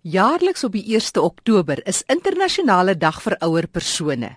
Jaarliks 0.00 0.64
op 0.64 0.72
die 0.72 0.96
1ste 0.96 1.20
Oktober 1.20 1.82
is 1.84 1.98
internasionale 2.08 2.94
dag 2.96 3.18
vir 3.20 3.34
ouer 3.44 3.66
persone. 3.68 4.30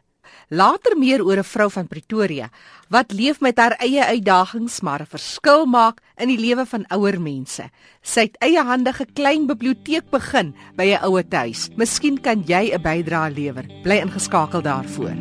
Later 0.52 0.98
meer 1.00 1.24
oor 1.24 1.40
'n 1.40 1.44
vrou 1.44 1.70
van 1.72 1.88
Pretoria 1.88 2.50
wat 2.90 3.14
leef 3.14 3.40
met 3.40 3.58
haar 3.58 3.72
eie 3.80 4.04
uitdagings 4.04 4.82
maar 4.82 5.02
'n 5.02 5.06
verskil 5.06 5.66
maak 5.66 6.02
in 6.18 6.28
die 6.28 6.38
lewe 6.38 6.66
van 6.66 6.86
ouer 6.90 7.22
mense. 7.22 7.70
Sy 8.02 8.22
het 8.22 8.36
eiehandige 8.40 9.06
klein 9.14 9.48
biblioteek 9.48 10.10
begin 10.12 10.54
by 10.76 10.84
'n 10.84 11.04
ouer 11.06 11.24
huis. 11.30 11.70
Miskien 11.78 12.22
kan 12.22 12.44
jy 12.46 12.74
'n 12.74 12.82
bydrae 12.82 13.32
lewer. 13.32 13.66
Bly 13.84 14.02
ingeskakel 14.02 14.62
daarvoor. 14.62 15.16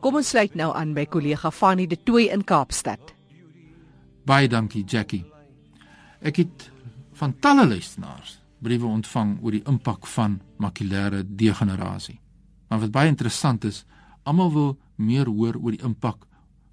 Kom 0.00 0.16
ons 0.16 0.28
sluit 0.28 0.54
nou 0.54 0.74
aan 0.74 0.92
by 0.94 1.06
kollega 1.06 1.50
Fanny 1.50 1.86
de 1.86 1.96
Tooy 2.04 2.28
in 2.28 2.44
Kaapstad. 2.44 3.14
Baie 4.26 4.48
dankie 4.48 4.84
Jackie. 4.84 5.24
Ek 6.20 6.36
het 6.36 6.70
van 7.14 7.38
talle 7.40 7.66
luisteraars 7.66 8.39
briewe 8.60 8.86
ontvang 8.86 9.38
oor 9.42 9.56
die 9.56 9.64
impak 9.68 10.06
van 10.06 10.40
makulêre 10.60 11.22
degenerasie. 11.24 12.20
Maar 12.68 12.84
wat 12.84 12.94
baie 12.94 13.08
interessant 13.08 13.64
is, 13.64 13.84
almal 14.22 14.52
wil 14.52 14.70
meer 14.96 15.26
hoor 15.26 15.56
oor 15.56 15.74
die 15.74 15.84
impak 15.84 16.26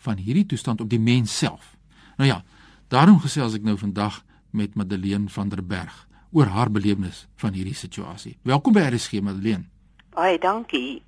van 0.04 0.20
hierdie 0.22 0.46
toestand 0.46 0.82
op 0.82 0.90
die 0.90 1.02
mens 1.02 1.38
self. 1.38 1.76
Nou 2.18 2.30
ja, 2.30 2.44
daarom 2.88 3.20
gesels 3.24 3.56
ek 3.58 3.66
nou 3.66 3.78
vandag 3.80 4.22
met 4.52 4.76
Madeleine 4.76 5.30
van 5.30 5.50
der 5.50 5.64
Berg 5.66 6.06
oor 6.32 6.52
haar 6.52 6.72
belewenis 6.72 7.26
van 7.36 7.56
hierdie 7.56 7.76
situasie. 7.76 8.38
Welkom 8.44 8.76
by 8.76 8.88
RSG 8.92 9.22
Madeleine. 9.22 9.66
Baie 10.14 10.38
dankie. 10.40 11.02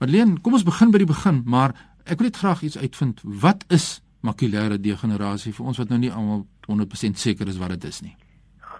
Madeleine, 0.00 0.40
kom 0.40 0.56
ons 0.58 0.66
begin 0.66 0.90
by 0.90 1.02
die 1.02 1.08
begin, 1.08 1.42
maar 1.46 1.74
ek 2.04 2.18
wil 2.18 2.30
net 2.30 2.40
graag 2.40 2.64
iets 2.66 2.78
uitvind. 2.80 3.20
Wat 3.22 3.64
is 3.68 4.00
makulêre 4.26 4.80
degenerasie 4.80 5.52
vir 5.56 5.70
ons 5.70 5.80
wat 5.80 5.92
nou 5.92 6.00
nie 6.00 6.12
almal 6.12 6.44
100% 6.68 7.20
seker 7.20 7.48
is 7.48 7.60
wat 7.60 7.76
dit 7.76 7.88
is 7.88 8.02
nie? 8.04 8.16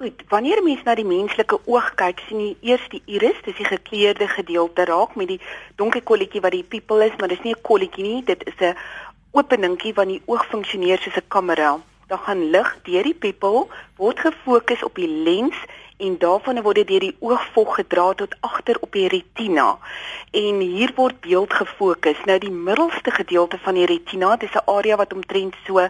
Goed, 0.01 0.23
wanneer 0.29 0.63
mens 0.65 0.81
na 0.87 0.95
die 0.97 1.05
menslike 1.05 1.59
oog 1.69 1.89
kyk, 2.01 2.23
sien 2.25 2.39
jy 2.41 2.71
eers 2.71 2.85
die 2.89 3.03
iris, 3.19 3.37
dis 3.45 3.59
die 3.59 3.67
gekleurde 3.69 4.25
gedeelte 4.33 4.87
raak 4.89 5.11
met 5.21 5.29
die 5.29 5.37
donker 5.77 6.01
kolletjie 6.09 6.41
wat 6.41 6.55
die 6.57 6.63
pupil 6.65 7.05
is, 7.05 7.19
maar 7.21 7.29
dis 7.29 7.43
nie 7.45 7.53
'n 7.53 7.61
kolletjie 7.69 8.05
nie, 8.07 8.23
dit 8.25 8.47
is 8.49 8.63
'n 8.65 8.79
openingkie 9.37 9.93
wat 9.99 10.09
die 10.09 10.23
oog 10.25 10.47
funksioneer 10.53 10.99
soos 11.05 11.19
'n 11.21 11.29
kamera. 11.29 11.77
Dan 12.09 12.19
gaan 12.19 12.49
lig 12.51 12.71
deur 12.89 13.03
die 13.03 13.15
pupil, 13.15 13.69
word 13.97 14.19
gefokus 14.21 14.83
op 14.83 14.95
die 14.95 15.11
lens 15.29 15.57
en 15.99 16.17
daarvan 16.19 16.63
word 16.63 16.77
dit 16.77 16.89
deur 16.89 17.01
die 17.01 17.17
oogvog 17.21 17.75
gedra 17.75 18.15
tot 18.15 18.37
agter 18.41 18.77
op 18.81 18.93
die 18.93 19.09
retina. 19.09 19.79
En 20.33 20.61
hier 20.61 20.93
word 20.97 21.21
beeld 21.21 21.53
gefokus. 21.53 22.25
Nou 22.25 22.39
die 22.39 22.51
middelste 22.51 23.11
gedeelte 23.11 23.59
van 23.59 23.75
die 23.75 23.87
retina, 23.87 24.37
dis 24.37 24.55
'n 24.55 24.65
area 24.65 24.97
wat 24.97 25.13
omtrent 25.13 25.55
so 25.67 25.89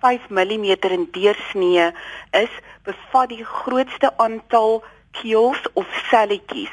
5 0.00 0.28
mm 0.30 0.64
in 0.96 1.08
deursnee 1.12 1.90
is, 2.30 2.52
bevat 2.84 3.28
die 3.28 3.44
grootste 3.44 4.12
aantal 4.16 4.82
keels 5.20 5.62
of 5.74 5.86
selletjies 6.10 6.72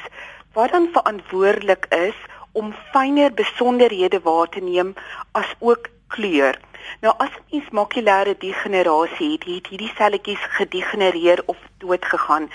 wat 0.56 0.72
dan 0.72 0.88
verantwoordelik 0.92 1.86
is 1.94 2.16
om 2.52 2.74
fynere 2.92 3.32
besonderhede 3.32 4.20
waar 4.20 4.48
te 4.48 4.60
neem 4.60 4.94
as 5.32 5.54
ook 5.58 5.88
kleur. 6.08 6.58
Nou 7.00 7.14
as 7.18 7.34
mens 7.50 7.68
makulêre 7.78 8.34
degenerasie 8.40 9.32
het, 9.32 9.44
het 9.44 9.68
hierdie 9.72 9.92
selletjies 9.96 10.44
gedegenereer 10.56 11.42
of 11.46 11.58
dood 11.84 12.04
gegaan. 12.04 12.48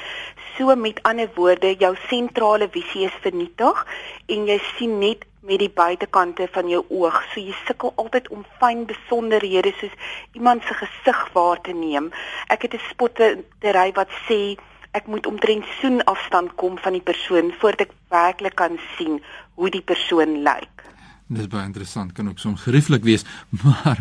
So 0.55 0.75
met 0.75 0.99
ander 1.03 1.29
woorde, 1.35 1.75
jou 1.77 1.95
sentrale 2.07 2.67
visie 2.71 3.05
is 3.05 3.21
vernietig 3.21 3.85
en 4.27 4.49
jy 4.49 4.59
sien 4.73 4.97
net 4.99 5.23
met 5.44 5.59
die 5.59 5.72
buitekante 5.72 6.47
van 6.52 6.69
jou 6.72 6.83
oog. 6.89 7.17
So 7.31 7.41
jy 7.44 7.55
sukkel 7.67 7.94
altyd 7.99 8.30
om 8.31 8.45
fyn 8.59 8.86
besonderhede 8.88 9.73
soos 9.80 9.95
iemand 10.38 10.63
se 10.63 10.75
gesig 10.80 11.23
waar 11.35 11.61
te 11.61 11.73
neem. 11.75 12.11
Ek 12.47 12.61
het 12.61 12.73
'n 12.73 12.88
spottery 12.89 13.91
wat 13.94 14.09
sê 14.27 14.55
ek 14.91 15.08
moet 15.08 15.25
omtrent 15.25 15.66
soen 15.81 16.03
afstand 16.03 16.55
kom 16.55 16.77
van 16.77 16.94
die 16.94 17.02
persoon 17.02 17.52
voordat 17.59 17.88
ek 17.88 17.94
werklik 18.09 18.55
kan 18.55 18.80
sien 18.97 19.22
hoe 19.55 19.69
die 19.69 19.81
persoon 19.81 20.44
lyk. 20.44 20.69
Dis 21.27 21.47
baie 21.47 21.66
interessant, 21.66 22.11
kan 22.13 22.30
ook 22.30 22.39
soms 22.39 22.61
gerieflik 22.61 23.03
wees, 23.03 23.25
maar 23.63 24.00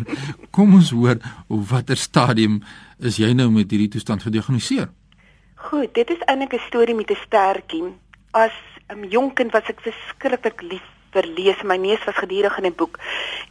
kom 0.51 0.73
ons 0.73 0.91
hoor 0.91 1.17
op 1.47 1.69
watter 1.69 1.97
stadium 1.97 2.61
is 2.99 3.17
jy 3.17 3.33
nou 3.33 3.49
met 3.49 3.71
hierdie 3.71 3.89
toestand 3.89 4.23
gediagnoseer? 4.23 4.89
Goed, 5.55 5.93
dit 5.93 6.09
is 6.09 6.21
eintlik 6.27 6.53
'n 6.53 6.67
storie 6.67 6.95
met 6.95 7.11
'n 7.11 7.23
stertjie. 7.25 7.83
As 8.31 8.53
'n 8.89 9.09
jong 9.09 9.33
kind 9.33 9.51
was 9.51 9.69
ek 9.69 9.81
verskriklik 9.81 10.61
lief 10.61 10.92
verlees. 11.13 11.61
My 11.63 11.77
neus 11.77 12.03
was 12.03 12.21
gedurig 12.21 12.57
in 12.57 12.65
'n 12.65 12.75
boek. 12.75 12.99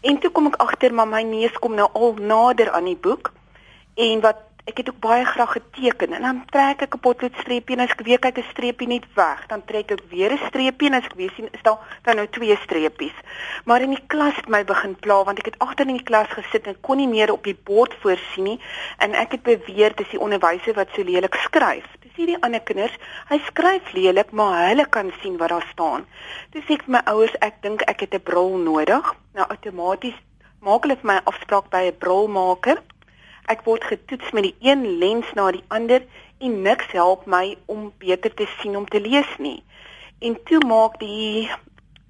En 0.01 0.19
toe 0.19 0.31
kom 0.31 0.47
ek 0.47 0.61
agter 0.67 0.95
maar 0.95 1.09
my 1.09 1.23
neus 1.23 1.59
kom 1.59 1.75
nou 1.75 1.89
al 1.93 2.15
nader 2.19 2.71
aan 2.71 2.85
die 2.85 3.01
boek. 3.01 3.33
En 3.95 4.21
wat 4.21 4.37
ek 4.65 4.77
het 4.77 4.89
ook 4.89 5.01
baie 5.03 5.25
graag 5.25 5.53
geteken 5.53 6.13
en 6.13 6.23
dan 6.23 6.43
trek 6.51 6.83
ek 6.87 6.95
'n 6.95 7.05
potloodstreepie 7.07 7.77
en 7.77 7.83
as 7.83 7.95
ek 7.95 8.05
weer 8.07 8.19
kyk 8.19 8.39
'n 8.39 8.51
streepie 8.51 8.87
net 8.87 9.07
weg, 9.15 9.47
dan 9.47 9.65
trek 9.65 9.91
ek 9.91 10.03
weer 10.09 10.33
'n 10.33 10.47
streepie 10.47 10.89
en 10.89 10.95
as 10.95 11.05
ek 11.05 11.15
weer 11.15 11.33
sien 11.37 11.49
is 11.51 11.63
daar 11.63 11.79
dan 12.03 12.17
nou 12.17 12.29
twee 12.29 12.57
streepies. 12.57 13.17
Maar 13.65 13.81
in 13.81 13.91
die 13.91 14.07
klas 14.07 14.37
het 14.37 14.49
my 14.49 14.65
begin 14.65 14.95
pla 14.95 15.25
want 15.25 15.39
ek 15.39 15.45
het 15.45 15.59
agter 15.59 15.87
in 15.89 15.97
die 15.97 16.09
klas 16.11 16.29
gesit 16.29 16.67
en 16.67 16.81
kon 16.81 16.97
nie 16.97 17.09
meer 17.09 17.33
op 17.33 17.45
die 17.45 17.59
bord 17.65 17.95
voorsien 18.01 18.45
nie 18.45 18.61
en 18.99 19.15
ek 19.15 19.33
het 19.33 19.43
beweer 19.43 19.95
dis 19.95 20.11
die 20.11 20.21
onderwyser 20.21 20.75
wat 20.75 20.89
so 20.95 21.03
lelik 21.03 21.35
skryf. 21.35 21.87
Dis 22.13 22.27
hierdie 22.27 22.43
ander 22.45 22.61
kinders, 22.61 22.93
hy 23.29 23.39
skryf 23.49 23.93
lelik, 23.97 24.33
maar 24.37 24.69
hulle 24.69 24.85
kan 24.85 25.13
sien 25.23 25.39
wat 25.41 25.49
daar 25.49 25.65
staan. 25.73 26.05
Dis 26.53 26.69
ek 26.69 26.85
vir 26.85 26.99
my 26.99 27.03
ouers, 27.09 27.33
ek 27.41 27.63
dink 27.65 27.83
ek 27.89 28.05
het 28.05 28.15
'n 28.15 28.21
bril 28.21 28.59
nodig. 28.61 29.15
Nou 29.33 29.47
outomaties 29.49 30.19
maak 30.61 30.85
hulle 30.85 31.01
vir 31.01 31.11
my 31.13 31.21
afspraak 31.25 31.71
by 31.71 31.89
'n 31.89 31.99
brilmaker 31.99 32.83
Ek 33.51 33.65
word 33.67 33.83
getoets 33.85 34.31
met 34.31 34.47
die 34.47 34.55
een 34.63 34.85
lens 35.01 35.27
na 35.35 35.49
die 35.51 35.65
ander 35.75 36.05
en 36.39 36.61
niks 36.63 36.93
help 36.95 37.27
my 37.27 37.57
om 37.67 37.91
beter 37.99 38.31
te 38.35 38.47
sien 38.61 38.77
om 38.79 38.87
te 38.87 39.01
lees 39.03 39.29
nie. 39.43 39.63
En 40.23 40.39
toe 40.47 40.63
maak 40.67 40.99
die 41.03 41.51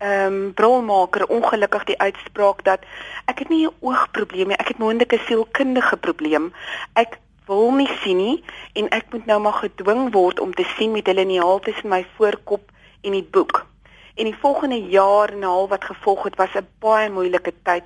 ehm 0.03 0.35
um, 0.35 0.53
brilmaker 0.59 1.25
ongelukkig 1.31 1.85
die 1.93 1.99
uitspraak 1.99 2.65
dat 2.67 2.85
ek 3.31 3.39
het 3.39 3.49
nie 3.49 3.67
'n 3.67 3.75
oogprobleem 3.81 4.49
nie, 4.49 4.59
ek 4.59 4.75
het 4.75 4.79
moontlik 4.79 5.13
'n 5.15 5.25
sielkundige 5.27 5.97
probleem. 5.97 6.53
Ek 6.93 7.19
wil 7.47 7.73
nie 7.73 7.91
sien 8.03 8.17
nie 8.17 8.45
en 8.73 8.89
ek 8.89 9.13
moet 9.13 9.27
nou 9.27 9.41
maar 9.41 9.59
gedwing 9.65 10.13
word 10.13 10.41
om 10.41 10.55
te 10.55 10.67
sien 10.77 10.93
met 10.93 11.09
'n 11.09 11.15
liniaal 11.15 11.61
tussen 11.61 11.89
my 11.89 12.07
voorkop 12.17 12.71
en 13.03 13.13
die 13.13 13.29
boek. 13.31 13.67
En 14.15 14.25
die 14.25 14.39
volgende 14.41 14.83
jaar 14.89 15.29
en 15.29 15.39
'n 15.39 15.43
half 15.43 15.69
wat 15.69 15.85
gevolg 15.85 16.23
het, 16.23 16.37
was 16.37 16.55
'n 16.55 16.69
baie 16.79 17.11
moeilike 17.11 17.53
tyd 17.63 17.85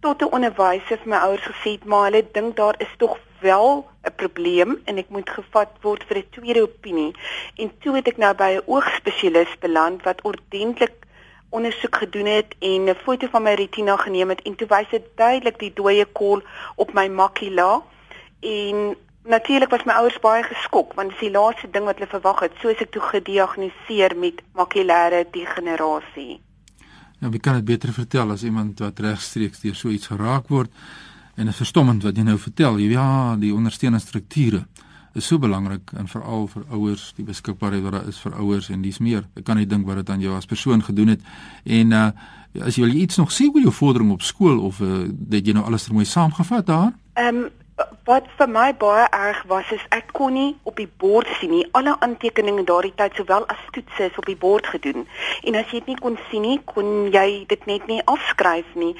tot 0.00 0.22
'n 0.22 0.32
onderwyser 0.36 0.98
vir 0.98 1.08
my 1.08 1.16
ouers 1.16 1.46
gesê 1.52 1.70
het 1.76 1.84
maar 1.84 2.04
hulle 2.04 2.24
dink 2.32 2.56
daar 2.56 2.74
is 2.78 2.94
tog 2.96 3.18
wel 3.40 3.86
'n 4.04 4.14
probleem 4.16 4.80
en 4.84 4.98
ek 4.98 5.08
moet 5.08 5.30
gevat 5.30 5.70
word 5.80 6.04
vir 6.08 6.16
'n 6.16 6.30
tweede 6.30 6.62
opinie. 6.62 7.14
En 7.56 7.78
toe 7.78 7.94
het 7.94 8.08
ek 8.08 8.16
nou 8.16 8.34
by 8.34 8.50
'n 8.56 8.62
oogspesialis 8.66 9.58
beland 9.58 10.02
wat 10.02 10.22
ordentlik 10.22 10.96
ondersoek 11.50 11.96
gedoen 11.96 12.26
het 12.26 12.54
en 12.58 12.88
'n 12.88 12.94
foto 12.94 13.26
van 13.26 13.42
my 13.42 13.54
retina 13.54 13.96
geneem 13.96 14.28
het 14.28 14.42
en 14.42 14.54
toe 14.54 14.66
wys 14.66 14.88
dit 14.90 15.06
duidelik 15.14 15.58
die 15.58 15.72
dooie 15.72 16.04
kol 16.04 16.42
op 16.76 16.92
my 16.92 17.08
makula 17.08 17.82
en 18.40 18.94
natuurlik 19.30 19.70
was 19.70 19.84
my 19.84 19.92
ouers 20.00 20.18
baie 20.20 20.42
geskok 20.42 20.94
want 20.98 21.12
dit 21.12 21.18
is 21.18 21.26
die 21.28 21.34
laaste 21.36 21.68
ding 21.72 21.84
wat 21.84 21.98
hulle 22.00 22.10
verwag 22.10 22.40
het 22.46 22.56
soos 22.62 22.80
ek 22.80 22.92
toe 22.94 23.02
gediagnoseer 23.02 24.16
met 24.16 24.40
makulêre 24.56 25.26
degenerasie. 25.32 26.40
Nou, 27.20 27.30
wie 27.32 27.40
kan 27.40 27.58
dit 27.58 27.64
beter 27.68 27.92
vertel 27.92 28.32
as 28.32 28.42
iemand 28.48 28.80
wat 28.80 29.00
regstreeks 29.04 29.60
deur 29.60 29.76
so 29.76 29.92
iets 29.92 30.08
geraak 30.08 30.48
word? 30.48 30.70
En 31.36 31.44
dit 31.44 31.52
is 31.52 31.60
verstommend 31.60 32.02
wat 32.02 32.16
jy 32.16 32.24
nou 32.24 32.38
vertel. 32.40 32.78
Ja, 32.80 33.36
die 33.36 33.52
ondersteunende 33.54 34.04
strukture 34.04 34.64
is 35.14 35.26
so 35.26 35.38
belangrik 35.38 35.92
en 35.98 36.08
veral 36.08 36.46
vir 36.52 36.64
ouers, 36.70 37.10
die 37.16 37.24
beskikbaarheid 37.26 37.82
wat 37.84 37.96
daar 37.96 38.10
is 38.10 38.18
vir 38.22 38.36
ouers 38.38 38.70
en 38.70 38.82
dis 38.82 39.00
meer. 39.02 39.24
Ek 39.36 39.44
kan 39.48 39.58
nie 39.58 39.68
dink 39.68 39.86
wat 39.88 40.00
dit 40.00 40.12
aan 40.14 40.22
jou 40.22 40.36
as 40.36 40.48
persoon 40.48 40.84
gedoen 40.86 41.16
het. 41.16 41.32
En 41.64 41.96
uh 41.96 42.10
as 42.66 42.74
jy 42.74 42.82
wil 42.82 42.96
iets 42.98 43.20
nog 43.20 43.30
sê 43.30 43.44
oor 43.46 43.62
jou 43.62 43.70
vordering 43.70 44.08
op 44.10 44.24
skool 44.26 44.56
of 44.66 44.80
uh 44.82 45.04
dat 45.06 45.46
jy 45.46 45.52
nou 45.54 45.62
alles 45.68 45.86
er 45.86 45.94
mooi 45.94 46.04
saamgevat 46.04 46.66
daar? 46.66 46.92
Ehm 47.14 47.44
um, 47.44 47.48
wat 48.04 48.26
vir 48.38 48.48
my 48.48 48.68
baie 48.74 49.06
erg 49.14 49.42
was 49.50 49.70
is 49.74 49.82
ek 49.94 50.12
kon 50.16 50.32
nie 50.34 50.56
op 50.68 50.76
die 50.76 50.88
bord 51.02 51.28
sien 51.38 51.52
nie. 51.54 51.66
Alle 51.78 51.94
aantekeninge 52.00 52.64
daardie 52.68 52.92
tyd 52.96 53.14
sowel 53.18 53.46
as 53.52 53.62
toetse 53.74 54.08
is 54.08 54.18
op 54.18 54.26
die 54.26 54.36
bord 54.36 54.66
gedoen. 54.66 55.06
En 55.44 55.58
as 55.60 55.70
jy 55.70 55.80
dit 55.80 55.92
nie 55.92 56.00
kon 56.00 56.18
sien 56.30 56.44
nie, 56.46 56.58
kon 56.72 57.08
jy 57.14 57.44
dit 57.50 57.66
net 57.70 57.86
nie 57.90 58.00
afskryf 58.10 58.74
nie. 58.74 58.92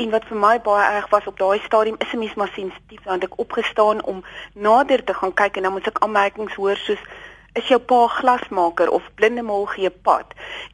En 0.00 0.10
wat 0.14 0.26
vir 0.30 0.40
my 0.46 0.54
baie 0.64 0.86
erg 0.96 1.10
was 1.12 1.28
op 1.30 1.38
daai 1.38 1.60
stadium 1.66 2.00
is 2.00 2.12
'n 2.12 2.18
mens 2.18 2.34
maar 2.34 2.52
sensitief 2.54 3.04
want 3.04 3.24
ek 3.24 3.38
opgestaan 3.38 4.02
om 4.04 4.24
nader 4.54 5.04
te 5.04 5.14
gaan 5.14 5.34
kyk 5.34 5.56
en 5.56 5.62
dan 5.62 5.72
moet 5.72 5.86
ek 5.86 5.98
aanmerkings 5.98 6.54
hoor 6.54 6.76
soos 6.76 7.02
is 7.54 7.68
jou 7.70 7.78
pa 7.78 8.06
glasmaker 8.10 8.90
of 8.90 9.02
blindemol 9.14 9.66
gee 9.70 9.90
pad. 9.90 10.32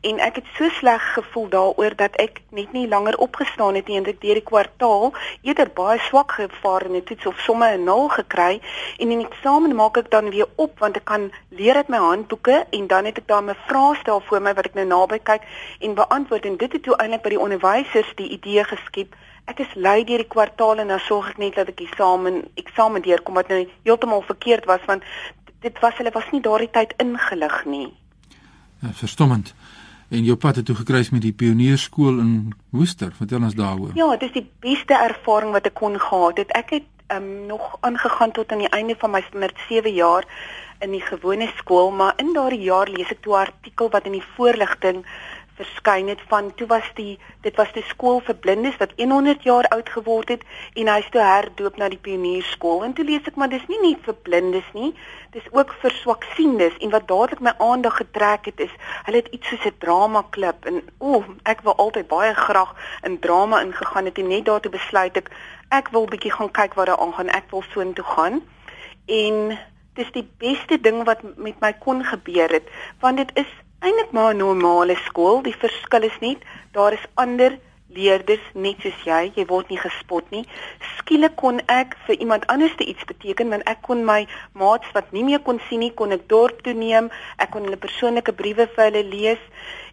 En 0.09 0.21
ek 0.25 0.41
het 0.41 0.47
so 0.57 0.69
sleg 0.79 1.03
gevoel 1.15 1.49
daaroor 1.53 1.97
dat 1.97 2.17
ek 2.23 2.41
net 2.57 2.73
nie 2.73 2.87
langer 2.89 3.19
opgestaan 3.21 3.77
het 3.77 3.89
nie 3.89 3.99
en 4.01 4.09
ek 4.09 4.21
deur 4.23 4.41
die 4.41 4.47
kwartaal 4.51 5.13
eerder 5.45 5.69
baie 5.77 6.01
swak 6.09 6.33
gevaar 6.39 6.87
in 6.89 6.97
'n 6.97 7.05
toets 7.05 7.27
of 7.27 7.41
somme 7.47 7.69
'n 7.77 7.85
0 7.85 8.09
gekry. 8.09 8.61
En 8.99 9.11
in 9.11 9.19
die 9.19 9.29
eksamen 9.29 9.77
maak 9.77 9.97
ek 9.97 10.11
dan 10.11 10.31
weer 10.31 10.49
op 10.57 10.79
want 10.79 10.97
ek 10.97 11.05
kan 11.05 11.31
leer 11.49 11.77
uit 11.77 11.89
my 11.89 11.99
handboeke 11.99 12.67
en 12.71 12.87
dan 12.87 13.05
het 13.05 13.19
ek 13.19 13.27
daar 13.27 13.43
'n 13.43 13.57
vraestel 13.67 14.21
voor 14.21 14.41
my 14.41 14.55
wat 14.55 14.67
ek 14.67 14.75
nou 14.75 14.87
naby 14.87 15.19
kyk 15.19 15.43
en 15.81 15.95
beantwoord. 15.95 16.45
En 16.45 16.57
dit 16.57 16.73
het 16.73 16.83
toe 16.83 16.97
eintlik 16.97 17.23
by 17.23 17.29
die 17.29 17.45
onderwysers 17.47 18.13
die 18.17 18.29
idee 18.29 18.65
geskep 18.65 19.15
Ek 19.51 19.59
is 19.65 19.71
lui 19.75 20.05
deur 20.07 20.23
die 20.23 20.31
kwartaal 20.31 20.79
en 20.79 20.93
dan 20.93 21.01
sorg 21.03 21.33
ek 21.33 21.39
net 21.43 21.57
dat 21.59 21.71
ek 21.73 21.81
eksamen 21.83 22.37
eksamen 22.61 23.03
deurkom 23.03 23.35
wat 23.35 23.49
nou 23.51 23.65
heeltemal 23.87 24.23
verkeerd 24.29 24.69
was 24.71 24.85
want 24.87 25.07
dit 25.61 25.81
was 25.81 25.97
hulle 25.97 26.13
was 26.15 26.31
nie 26.33 26.41
daardie 26.41 26.71
tyd 26.71 26.95
ingelig 27.03 27.65
nie. 27.65 27.89
Ja, 28.81 28.93
verstommend. 28.93 29.55
En 30.11 30.25
jou 30.25 30.37
pad 30.37 30.57
het 30.57 30.67
toe 30.67 30.75
gekruis 30.75 31.11
met 31.11 31.23
die 31.23 31.33
pionierskool 31.33 32.19
in 32.19 32.55
Woester. 32.75 33.13
Vertel 33.15 33.45
ons 33.47 33.55
daaroor. 33.55 33.93
Ja, 33.95 34.09
dit 34.17 34.29
is 34.29 34.41
die 34.41 34.49
beste 34.61 34.95
ervaring 34.95 35.53
wat 35.55 35.69
ek 35.71 35.77
kon 35.79 35.99
gehad 36.01 36.41
het. 36.43 36.51
Ek 36.59 36.71
het 36.71 36.89
um, 37.15 37.47
nog 37.47 37.77
aangegaan 37.81 38.33
tot 38.33 38.53
aan 38.53 38.65
die 38.65 38.73
einde 38.75 38.97
van 38.99 39.15
my 39.15 39.23
standaard 39.29 39.61
7 39.69 39.93
jaar 39.95 40.27
in 40.81 40.91
die 40.97 41.05
gewone 41.05 41.47
skool, 41.57 41.91
maar 41.93 42.17
in 42.17 42.33
daardie 42.35 42.65
jaar 42.65 42.89
lees 42.89 43.11
ek 43.13 43.23
toe 43.23 43.37
'n 43.37 43.47
artikel 43.47 43.91
wat 43.91 44.07
in 44.07 44.17
die 44.17 44.29
voorligting 44.37 45.05
verskyn 45.61 46.09
het 46.09 46.21
van 46.33 46.51
toe 46.57 46.67
was 46.71 46.89
die 46.97 47.19
dit 47.45 47.57
was 47.61 47.71
die 47.77 47.85
skool 47.89 48.21
vir 48.27 48.37
blindes 48.45 48.79
wat 48.81 48.93
100 48.97 49.45
jaar 49.45 49.69
oud 49.77 49.89
geword 49.93 50.33
het 50.35 50.45
en 50.81 50.89
hy 50.89 50.99
is 51.03 51.11
toe 51.15 51.23
herdoop 51.25 51.79
na 51.81 51.89
die 51.93 52.01
pionierskool. 52.01 52.85
En 52.87 52.95
toe 52.97 53.05
lees 53.05 53.29
ek 53.29 53.39
maar 53.41 53.53
dis 53.53 53.67
nie 53.73 53.81
net 53.85 54.03
vir 54.07 54.17
blindes 54.29 54.69
nie 54.77 54.93
dis 55.35 55.47
ook 55.55 55.73
vir 55.83 55.95
swaksiendes. 56.01 56.77
En 56.83 56.93
wat 56.95 57.09
dadelik 57.09 57.43
my 57.45 57.55
aandag 57.63 58.01
getrek 58.03 58.51
het 58.51 58.61
is 58.67 58.75
hulle 59.07 59.23
het 59.23 59.33
iets 59.37 59.53
soos 59.53 59.67
'n 59.71 59.81
drama 59.85 60.25
klub 60.37 60.67
en 60.67 60.83
o 60.99 61.25
ek 61.45 61.65
wou 61.67 61.77
altyd 61.77 62.09
baie 62.09 62.35
graag 62.35 62.75
in 63.05 63.19
drama 63.19 63.61
ingegaan 63.61 64.05
het 64.05 64.19
en 64.19 64.29
net 64.29 64.45
daartoe 64.45 64.73
besluit 64.73 65.17
ek 65.17 65.31
ek 65.71 65.89
wil 65.95 66.07
bietjie 66.07 66.33
gaan 66.33 66.51
kyk 66.51 66.75
wat 66.75 66.87
daar 66.87 66.99
aangaan 66.99 67.29
ek 67.29 67.51
wil 67.51 67.63
soontoe 67.63 68.05
gaan. 68.05 68.43
En 69.07 69.59
dis 69.95 70.13
die 70.13 70.29
beste 70.39 70.81
ding 70.81 71.05
wat 71.05 71.23
met 71.37 71.61
my 71.61 71.73
kon 71.73 72.05
gebeur 72.05 72.49
het 72.49 72.67
want 73.01 73.17
dit 73.17 73.31
is 73.35 73.51
eintlik 73.81 74.11
maar 74.13 74.35
'n 74.35 74.37
normale 74.37 74.97
skool. 75.07 75.43
Die 75.43 75.57
verskil 75.57 76.03
is 76.03 76.19
net 76.21 76.39
daar 76.73 76.93
is 76.93 77.07
ander 77.15 77.59
leerders 77.89 78.45
net 78.55 78.77
soos 78.81 79.01
jy. 79.05 79.33
Jy 79.35 79.47
word 79.47 79.69
nie 79.69 79.79
gespot 79.79 80.31
nie. 80.31 80.45
Skielik 80.97 81.37
kon 81.37 81.61
ek 81.67 81.97
vir 82.07 82.19
iemand 82.21 82.47
anders 82.47 82.77
te 82.77 82.85
iets 82.85 83.05
beteken 83.05 83.49
want 83.49 83.65
ek 83.65 83.81
kon 83.83 84.05
my 84.05 84.27
maats 84.53 84.93
wat 84.93 85.13
nie 85.13 85.25
meer 85.25 85.41
kon 85.41 85.61
sien 85.69 85.81
nie, 85.81 85.95
kon 85.95 86.13
ek 86.13 86.29
dorp 86.29 86.63
toe 86.63 86.75
neem. 86.75 87.11
Ek 87.39 87.51
kon 87.51 87.65
hulle 87.65 87.77
persoonlike 87.77 88.33
briewe 88.33 88.69
vir 88.75 88.85
hulle 88.85 89.05
lees 89.05 89.43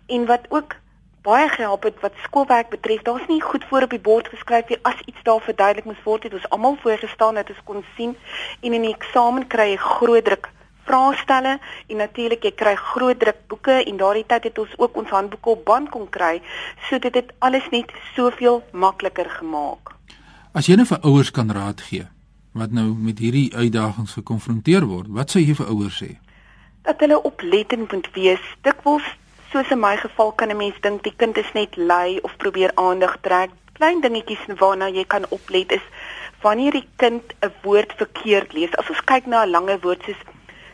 en 0.08 0.26
wat 0.26 0.46
ook 0.50 0.76
baie 1.22 1.48
gehelp 1.50 1.84
het 1.84 2.00
wat 2.02 2.14
skoolwerk 2.24 2.70
betref. 2.70 3.02
Daar's 3.02 3.28
nie 3.28 3.42
goed 3.42 3.66
voor 3.70 3.88
op 3.88 3.96
die 3.96 4.04
bord 4.04 4.28
geskryf 4.28 4.68
nie. 4.70 4.80
As 4.84 5.00
iets 5.06 5.24
daar 5.24 5.42
verduidelik 5.42 5.86
moes 5.86 6.04
word, 6.04 6.24
het 6.24 6.34
ons 6.34 6.50
almal 6.50 6.78
voorgestaan 6.84 7.36
dat 7.36 7.50
ons 7.50 7.64
kon 7.64 7.84
sien 7.96 8.16
en 8.62 8.74
in 8.74 8.82
die 8.82 8.96
eksamen 8.96 9.48
kry 9.48 9.72
jy 9.74 9.78
groot 9.78 10.26
druk 10.26 10.52
vraestelle 10.88 11.58
en 11.88 12.02
natuurlik 12.02 12.44
jy 12.48 12.54
kry 12.56 12.76
groot 12.76 13.20
druk 13.20 13.44
boeke 13.52 13.78
en 13.84 14.00
daardie 14.00 14.26
tyd 14.28 14.50
het 14.50 14.60
ons 14.64 14.74
ook 14.78 14.98
ons 14.98 15.10
handboeke 15.10 15.50
op 15.50 15.66
band 15.66 15.90
kon 15.94 16.08
kry. 16.10 16.42
So 16.90 17.00
dit 17.00 17.14
het 17.14 17.34
alles 17.40 17.68
net 17.72 17.92
soveel 18.16 18.64
makliker 18.72 19.30
gemaak. 19.40 19.94
As 20.54 20.66
jy 20.66 20.78
nou 20.80 20.88
vir 20.90 21.04
ouers 21.04 21.32
kan 21.32 21.52
raad 21.52 21.82
gee 21.82 22.08
wat 22.58 22.72
nou 22.74 22.88
met 22.98 23.20
hierdie 23.22 23.52
uitdagings 23.54 24.16
gekonfronteer 24.18 24.88
word, 24.90 25.12
wat 25.14 25.30
sou 25.30 25.42
jy 25.44 25.54
vir 25.54 25.68
ouers 25.70 26.00
sê? 26.02 26.16
Dat 26.88 27.04
hulle 27.04 27.20
oplettend 27.28 27.92
moet 27.94 28.08
wees. 28.16 28.42
Dikwels 28.66 29.06
soos 29.52 29.70
in 29.72 29.80
my 29.80 29.96
geval 30.02 30.32
kan 30.32 30.50
'n 30.50 30.58
mens 30.58 30.80
dink 30.82 31.04
die 31.04 31.14
kind 31.16 31.38
is 31.38 31.52
net 31.54 31.76
lui 31.78 32.20
of 32.24 32.38
probeer 32.38 32.72
aandag 32.76 33.18
trek. 33.22 33.52
Klein 33.74 34.02
dingetjies 34.02 34.46
waarna 34.58 34.88
jy 34.90 35.06
kan 35.06 35.26
oplet 35.30 35.72
is 35.72 35.86
wanneer 36.42 36.72
die 36.72 36.88
kind 36.96 37.24
'n 37.42 37.52
woord 37.64 37.94
verkeerd 37.98 38.54
lees. 38.54 38.76
As 38.78 38.90
ons 38.90 39.04
kyk 39.04 39.26
na 39.26 39.46
'n 39.46 39.50
lange 39.50 39.80
woord 39.82 40.04
soos 40.04 40.22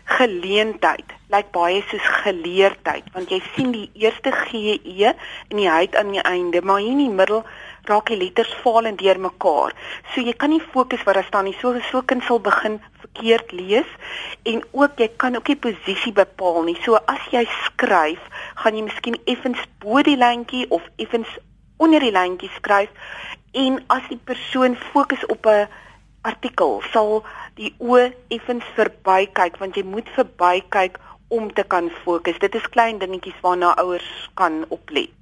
geleentheid. 0.03 1.05
Lyk 1.33 1.51
baie 1.55 1.81
soos 1.89 2.07
geleerdheid 2.23 3.05
want 3.13 3.31
jy 3.31 3.39
sien 3.53 3.71
die 3.73 3.89
eerste 3.93 4.31
GE 4.31 5.13
in 5.49 5.57
die 5.57 5.69
huid 5.69 5.95
aan 5.95 6.11
die 6.13 6.21
einde 6.21 6.61
maar 6.61 6.81
hier 6.83 6.93
in 6.93 7.05
die 7.05 7.17
middel 7.21 7.43
raak 7.89 8.07
die 8.11 8.17
letters 8.19 8.51
val 8.63 8.87
en 8.87 8.97
deurmekaar. 8.99 9.73
So 10.13 10.21
jy 10.21 10.33
kan 10.39 10.53
nie 10.53 10.61
fokus 10.73 11.03
wat 11.07 11.17
daar 11.19 11.27
staan 11.27 11.49
nie. 11.49 11.55
So 11.59 11.73
so 11.91 12.01
kind 12.01 12.23
sal 12.23 12.39
begin 12.39 12.79
verkeerd 13.01 13.51
lees 13.51 13.89
en 14.47 14.63
ook 14.71 14.99
jy 14.99 15.09
kan 15.17 15.35
ook 15.35 15.51
nie 15.51 15.59
posisie 15.67 16.13
bepaal 16.15 16.63
nie. 16.67 16.77
So 16.85 16.99
as 17.11 17.23
jy 17.31 17.43
skryf 17.65 18.21
gaan 18.61 18.77
jy 18.77 18.85
miskien 18.87 19.19
effens 19.25 19.63
bo 19.83 20.03
die 20.05 20.19
lyntjie 20.19 20.67
of 20.69 20.85
effens 20.97 21.31
onder 21.77 22.03
die 22.03 22.13
lyntjie 22.15 22.51
skryf 22.57 22.91
en 23.53 23.81
as 23.93 24.05
die 24.09 24.19
persoon 24.29 24.75
fokus 24.91 25.25
op 25.27 25.45
'n 25.45 25.67
artikel 26.23 26.81
sal 26.93 27.23
die 27.59 27.73
oë 27.79 28.11
effens 28.33 28.67
verbykyk 28.77 29.59
want 29.61 29.77
jy 29.77 29.85
moet 29.87 30.09
verbykyk 30.15 30.99
om 31.33 31.49
te 31.53 31.65
kan 31.67 31.89
fokus. 32.03 32.39
Dit 32.41 32.55
is 32.55 32.69
klein 32.73 32.99
dingetjies 33.01 33.39
waarna 33.41 33.73
ouers 33.81 34.09
kan 34.39 34.63
oplet. 34.69 35.13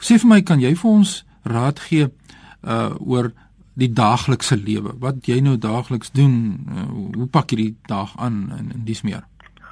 Sê 0.00 0.18
vir 0.20 0.30
my, 0.30 0.40
kan 0.46 0.60
jy 0.62 0.74
vir 0.78 0.90
ons 0.90 1.22
raad 1.48 1.80
gee 1.88 2.08
uh 2.62 2.92
oor 2.98 3.32
die 3.78 3.90
daaglikse 3.94 4.58
lewe? 4.58 4.94
Wat 4.98 5.26
jy 5.26 5.38
nou 5.42 5.56
daagliks 5.56 6.10
doen? 6.14 6.34
Uh, 6.66 6.86
hoe 7.16 7.28
pak 7.30 7.52
jy 7.52 7.58
die 7.60 7.74
dag 7.88 8.14
aan 8.18 8.48
en, 8.56 8.70
en 8.74 8.86
dis 8.86 9.04
meer? 9.06 9.24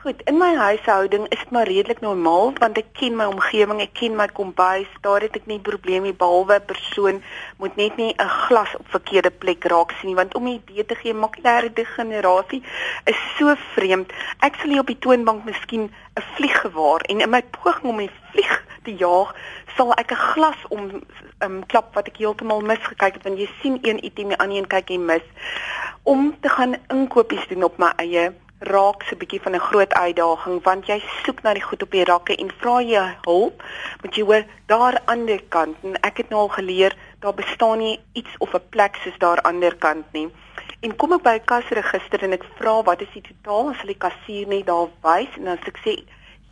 Goed, 0.06 0.22
in 0.30 0.38
my 0.38 0.54
huishouding 0.54 1.24
is 1.34 1.38
dit 1.38 1.50
maar 1.50 1.66
redelik 1.66 2.00
normaal 2.00 2.52
want 2.62 2.76
ek 2.78 2.92
ken 2.94 3.16
my 3.18 3.24
omgewing, 3.26 3.80
ek 3.82 3.96
ken 3.98 4.12
my 4.14 4.28
kombuis, 4.30 4.92
daar 5.02 5.24
het 5.26 5.34
ek 5.34 5.48
nie 5.50 5.56
probleme 5.68 6.12
behalwe 6.20 6.60
persoon 6.68 7.18
moet 7.58 7.74
net 7.80 7.98
nie 7.98 8.12
'n 8.14 8.34
glas 8.44 8.76
op 8.78 8.86
verkeerde 8.92 9.32
plek 9.34 9.66
raak 9.72 9.96
sien 9.96 10.12
nie 10.12 10.14
want 10.20 10.36
om 10.38 10.46
'n 10.46 10.60
idee 10.62 10.86
te 10.86 10.94
gee, 10.94 11.14
makulêre 11.24 11.72
degenerasie 11.74 12.62
is 13.04 13.18
so 13.38 13.56
vreemd. 13.74 14.14
Ek 14.46 14.54
sal 14.60 14.70
hier 14.70 14.84
op 14.86 14.94
die 14.94 14.98
toonbank 14.98 15.44
miskien 15.44 15.90
'n 15.90 16.24
vlieg 16.36 16.60
gewaar 16.60 17.00
en 17.10 17.20
in 17.20 17.30
my 17.30 17.42
poging 17.42 17.90
om 17.90 17.98
die 17.98 18.14
vlieg 18.30 18.64
te 18.84 18.94
jaag, 18.94 19.34
sal 19.76 19.92
ek 19.92 20.12
'n 20.12 20.24
glas 20.30 20.60
om 20.68 21.02
um, 21.42 21.66
klap 21.66 21.94
wat 21.94 22.06
ek 22.06 22.22
heeltemal 22.22 22.60
misgekyk 22.60 23.14
het 23.14 23.24
want 23.24 23.38
jy 23.38 23.50
sien 23.60 23.78
een 23.82 24.04
item 24.04 24.32
aan 24.38 24.50
een 24.50 24.66
kyk 24.66 24.88
jy 24.88 24.98
mis 24.98 25.26
om 26.02 26.36
te 26.40 26.48
gaan 26.48 26.76
inkopies 26.88 27.48
doen 27.48 27.64
op 27.64 27.78
my 27.78 27.90
eie 27.96 28.45
raak 28.58 29.04
'n 29.12 29.18
bietjie 29.18 29.40
van 29.42 29.54
'n 29.54 29.66
groot 29.68 29.92
uitdaging 29.92 30.62
want 30.62 30.86
jy 30.86 31.02
soek 31.24 31.42
na 31.42 31.52
die 31.52 31.62
goed 31.62 31.82
op 31.82 31.90
die 31.90 32.04
rakke 32.04 32.36
en 32.36 32.50
vra 32.60 32.80
jy 32.80 33.04
hulp 33.24 33.62
moet 34.02 34.14
jy 34.16 34.24
hoor 34.24 34.44
daar 34.66 35.00
aan 35.04 35.26
die 35.26 35.44
kant 35.48 35.76
en 35.82 36.00
ek 36.00 36.16
het 36.16 36.28
nou 36.30 36.40
al 36.40 36.48
geleer 36.48 36.96
daar 37.20 37.34
bestaan 37.34 37.78
nie 37.78 38.00
iets 38.12 38.32
of 38.38 38.54
'n 38.54 38.68
plek 38.70 38.96
soos 38.96 39.18
daar 39.18 39.42
aan 39.42 39.60
die 39.60 39.76
kant 39.76 40.12
nie. 40.12 40.30
En 40.80 40.96
kom 40.96 41.12
ek 41.12 41.22
by 41.22 41.34
'n 41.36 41.44
kasregister 41.44 42.22
en 42.22 42.32
ek 42.32 42.44
vra 42.58 42.82
wat 42.82 43.00
is 43.00 43.12
die 43.12 43.22
totaal? 43.22 43.68
As 43.68 43.80
hulle 43.80 43.92
die 43.92 44.04
kassier 44.08 44.46
net 44.46 44.66
daar 44.66 44.88
wys 45.02 45.36
en 45.36 45.44
dan 45.44 45.58
sê 45.58 45.68
ek 45.68 45.80
sê 45.84 46.04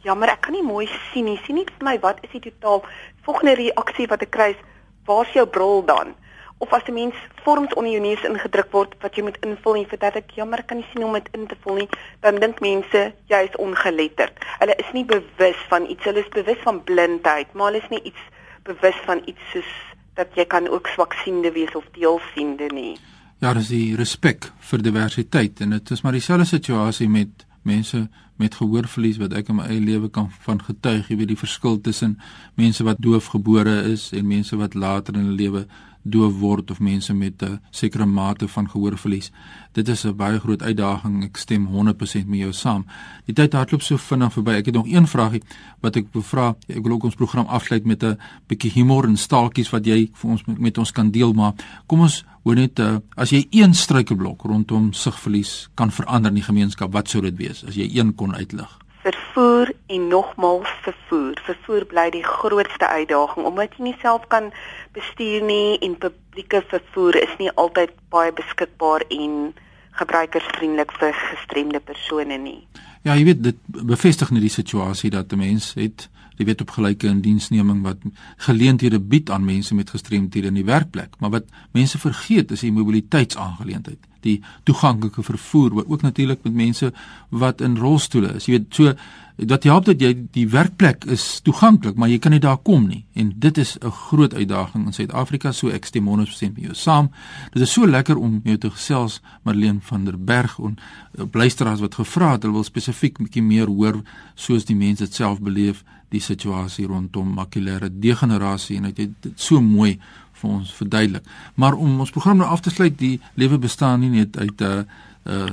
jammer 0.02 0.28
ek 0.28 0.40
kan 0.40 0.52
nie 0.52 0.62
mooi 0.62 0.88
sien 1.12 1.24
nie. 1.24 1.40
Sien 1.46 1.54
nie 1.54 1.64
vir 1.64 1.84
my 1.84 1.98
wat 2.00 2.18
is 2.22 2.30
die 2.30 2.50
totaal? 2.50 2.84
Volgende 3.22 3.54
reaksie 3.54 4.06
wat 4.06 4.22
ek 4.22 4.30
kry 4.30 4.50
is 4.50 4.62
waar's 5.06 5.32
jou 5.32 5.46
bril 5.46 5.84
dan 5.84 6.14
of 6.58 6.72
as 6.72 6.86
'n 6.88 6.94
mens 6.94 7.14
vorms 7.44 7.74
onder 7.74 7.92
jou 7.92 8.02
neus 8.02 8.24
ingedruk 8.24 8.70
word 8.72 8.94
wat 9.00 9.16
jy 9.16 9.22
moet 9.22 9.38
invul 9.46 9.74
en 9.76 9.88
vertel 9.88 10.20
ek 10.20 10.30
jammer 10.30 10.64
kan 10.64 10.76
nie 10.76 10.86
sien 10.92 11.02
hoe 11.02 11.10
om 11.10 11.18
dit 11.18 11.28
in 11.32 11.46
te 11.46 11.56
vul 11.62 11.74
nie 11.74 11.88
dan 12.20 12.40
dink 12.40 12.60
mense 12.60 13.12
jy 13.28 13.40
is 13.48 13.56
ongeletterd. 13.56 14.34
Hulle 14.58 14.74
is 14.76 14.92
nie 14.92 15.04
bewus 15.04 15.60
van 15.68 15.86
iets, 15.90 16.04
hulle 16.04 16.20
is 16.20 16.28
bewus 16.28 16.62
van 16.62 16.84
blindheid, 16.84 17.52
maar 17.52 17.66
hulle 17.66 17.82
is 17.82 17.90
nie 17.90 18.02
iets 18.02 18.22
bewus 18.62 18.98
van 19.04 19.22
iets 19.24 19.50
soos 19.52 19.72
dat 20.14 20.28
jy 20.34 20.44
kan 20.44 20.68
ook 20.68 20.86
swaksiende 20.86 21.52
wees 21.52 21.74
of 21.74 21.84
deelsiende 21.92 22.66
nie. 22.72 22.98
Ja, 23.38 23.52
dis 23.54 23.68
die 23.68 23.96
respek 23.96 24.46
vir 24.70 24.82
diversiteit 24.82 25.60
en 25.60 25.70
dit 25.70 25.90
is 25.90 26.02
maar 26.02 26.12
dieselfde 26.12 26.46
situasie 26.46 27.08
met 27.08 27.46
mense 27.62 28.08
met 28.36 28.54
gehoorverlies 28.54 29.18
wat 29.22 29.34
ek 29.38 29.48
in 29.52 29.58
my 29.60 29.66
eie 29.70 29.80
lewe 29.82 30.08
kan 30.10 30.30
van 30.46 30.58
getuig, 30.62 31.08
jy 31.08 31.16
weet 31.20 31.32
die 31.34 31.38
verskil 31.38 31.78
tussen 31.80 32.16
mense 32.58 32.84
wat 32.86 33.02
doofgebore 33.02 33.76
is 33.92 34.08
en 34.12 34.26
mense 34.26 34.56
wat 34.58 34.74
later 34.74 35.14
in 35.14 35.28
hulle 35.28 35.38
lewe 35.38 35.66
doof 36.04 36.36
word 36.38 36.70
of 36.70 36.80
mense 36.80 37.14
met 37.14 37.42
'n 37.42 37.60
sekere 37.70 38.06
mate 38.06 38.48
van 38.48 38.70
gehoorverlies. 38.70 39.30
Dit 39.72 39.88
is 39.88 40.04
'n 40.04 40.16
baie 40.16 40.38
groot 40.38 40.62
uitdaging. 40.62 41.24
Ek 41.24 41.36
stem 41.36 41.66
100% 41.66 42.26
met 42.26 42.38
jou 42.38 42.52
saam. 42.52 42.86
Die 43.24 43.34
tyd 43.34 43.52
hardloop 43.52 43.82
so 43.82 43.96
vinnig 43.96 44.32
verby. 44.32 44.50
Ek 44.50 44.66
het 44.66 44.74
nog 44.74 44.86
een 44.86 45.06
vragie 45.06 45.42
wat 45.80 45.96
ek 45.96 46.06
wil 46.12 46.22
vra. 46.22 46.56
Ek 46.66 46.82
wil 46.82 46.92
ook 46.92 47.04
ons 47.04 47.14
program 47.14 47.46
afsluit 47.46 47.84
met 47.84 48.02
'n 48.02 48.18
bietjie 48.46 48.72
humor 48.72 49.04
en 49.04 49.16
staaltjies 49.16 49.70
wat 49.70 49.84
jy 49.86 50.10
vir 50.12 50.30
ons 50.30 50.44
met, 50.44 50.58
met 50.58 50.78
ons 50.78 50.92
kan 50.92 51.10
deel, 51.10 51.32
maar 51.32 51.52
kom 51.86 52.00
ons 52.00 52.24
hoor 52.42 52.54
net 52.54 52.78
uh, 52.78 52.96
as 53.16 53.30
jy 53.30 53.46
een 53.50 53.74
struikelblok 53.74 54.42
rondom 54.42 54.92
sigverlies 54.92 55.68
kan 55.74 55.90
verander 55.90 56.28
in 56.28 56.34
die 56.34 56.44
gemeenskap, 56.44 56.92
wat 56.92 57.08
sou 57.08 57.22
dit 57.22 57.36
wees 57.36 57.64
as 57.64 57.74
jy 57.74 57.88
een 57.98 58.14
kon 58.14 58.34
uitlig? 58.34 58.83
Vervoer 59.04 59.72
en 59.86 60.08
nogmals 60.08 60.70
vervoer. 60.86 61.40
Vervoer 61.44 61.84
bly 61.90 62.06
die 62.14 62.24
grootste 62.24 62.88
uitdaging 62.88 63.46
omdat 63.46 63.76
jy 63.76 63.90
nie 63.90 63.98
self 64.00 64.24
kan 64.32 64.50
bestuur 64.96 65.44
nie 65.44 65.76
en 65.84 65.98
publieke 66.00 66.62
vervoer 66.72 67.20
is 67.22 67.36
nie 67.42 67.52
altyd 67.60 67.92
baie 68.14 68.32
beskikbaar 68.32 69.04
en 69.08 69.52
gebruikersvriendelik 70.00 70.96
vir 70.98 71.14
gestremde 71.30 71.80
persone 71.80 72.38
nie. 72.40 72.62
Ja, 73.04 73.14
jy 73.14 73.28
weet 73.28 73.44
dit 73.44 73.60
bevestig 73.68 74.32
net 74.32 74.42
die 74.42 74.52
situasie 74.52 75.12
dat 75.12 75.32
'n 75.32 75.38
mens 75.38 75.74
het 75.74 76.08
jy 76.36 76.46
weet 76.48 76.64
op 76.64 76.72
gelyke 76.74 77.06
indiensneming 77.06 77.82
wat 77.82 78.00
geleenthede 78.36 78.98
bied 79.00 79.30
aan 79.30 79.44
mense 79.44 79.74
met 79.74 79.90
gestremthede 79.90 80.50
in 80.50 80.54
die 80.58 80.64
werkplek, 80.64 81.14
maar 81.18 81.30
wat 81.30 81.44
mense 81.72 81.98
vergeet 81.98 82.50
is 82.50 82.60
die 82.60 82.72
mobiliteitsaangeleentheid, 82.72 83.98
die 84.24 84.38
toeganklike 84.68 85.22
vervoer, 85.22 85.74
wat 85.80 85.90
ook 85.92 86.02
natuurlik 86.02 86.42
met 86.44 86.54
mense 86.54 86.92
wat 87.28 87.60
in 87.64 87.76
rolstoele 87.80 88.34
is. 88.38 88.48
Jy 88.48 88.58
weet, 88.58 88.74
so 88.74 88.94
dat 89.36 89.64
help 89.66 89.88
dat 89.88 90.02
jy 90.02 90.12
die 90.34 90.46
werkplek 90.46 91.08
is 91.10 91.40
toeganklik, 91.42 91.96
maar 91.98 92.08
jy 92.08 92.20
kan 92.22 92.30
nie 92.34 92.42
daar 92.42 92.60
kom 92.62 92.86
nie. 92.86 93.02
En 93.18 93.32
dit 93.36 93.58
is 93.58 93.76
'n 93.80 93.90
groot 93.90 94.34
uitdaging 94.34 94.86
in 94.86 94.92
Suid-Afrika, 94.92 95.52
so 95.52 95.68
ek 95.68 95.84
stem 95.84 96.06
100% 96.06 96.54
met 96.54 96.64
jou 96.64 96.74
saam. 96.74 97.10
Dit 97.52 97.62
is 97.62 97.72
so 97.72 97.86
lekker 97.86 98.16
om 98.16 98.40
jou 98.44 98.56
te 98.58 98.70
gesels, 98.70 99.20
Marlene 99.42 99.80
van 99.80 100.04
der 100.04 100.18
Berg 100.18 100.58
en 100.58 100.76
uh, 101.18 101.24
luisteraars 101.32 101.80
wat 101.80 101.94
gevra 101.94 102.32
het, 102.32 102.42
hulle 102.42 102.54
wil 102.54 102.64
spesifiek 102.64 103.18
bietjie 103.18 103.42
meer 103.42 103.66
hoor 103.66 104.02
soos 104.34 104.64
die 104.64 104.76
mense 104.76 105.04
dit 105.04 105.14
self 105.14 105.40
beleef, 105.40 105.84
die 106.14 106.20
situasie 106.20 106.86
rondom 106.86 107.34
makulêre 107.34 107.90
degenerasie 107.90 108.76
en 108.76 108.82
dit 108.82 108.98
het 108.98 109.40
so 109.40 109.60
mooi 109.60 109.98
vir 110.40 110.50
ons 110.50 110.74
verduidelik. 110.74 111.26
Maar 111.54 111.74
om 111.74 112.00
ons 112.00 112.10
program 112.10 112.36
nou 112.36 112.48
af 112.48 112.60
te 112.60 112.70
sluit, 112.70 112.98
die 112.98 113.20
lewe 113.34 113.58
bestaan 113.58 114.00
nie 114.00 114.10
net 114.10 114.38
uit 114.38 114.60
'n 114.60 114.86
uh, 115.26 115.44
uh 115.46 115.52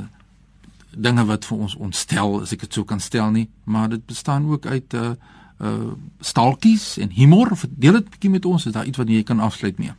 dinge 0.92 1.24
wat 1.26 1.46
vir 1.46 1.58
ons 1.58 1.76
ontstel, 1.76 2.42
as 2.42 2.52
ek 2.52 2.60
dit 2.60 2.74
sou 2.74 2.84
kan 2.86 3.00
stel 3.00 3.30
nie, 3.32 3.50
maar 3.64 3.90
dit 3.90 4.06
bestaan 4.06 4.50
ook 4.52 4.66
uit 4.66 4.94
'n 4.94 4.98
uh, 4.98 5.12
uh 5.62 5.92
staaltjies 6.20 6.98
en 6.98 7.12
humor. 7.12 7.56
Verdeel 7.56 7.94
dit 7.94 8.10
bietjie 8.10 8.30
met 8.30 8.46
ons, 8.46 8.66
is 8.66 8.74
daar 8.74 8.86
iets 8.86 8.98
wat 8.98 9.10
jy 9.10 9.24
kan 9.24 9.40
afsluit 9.40 9.78
mee? 9.78 9.92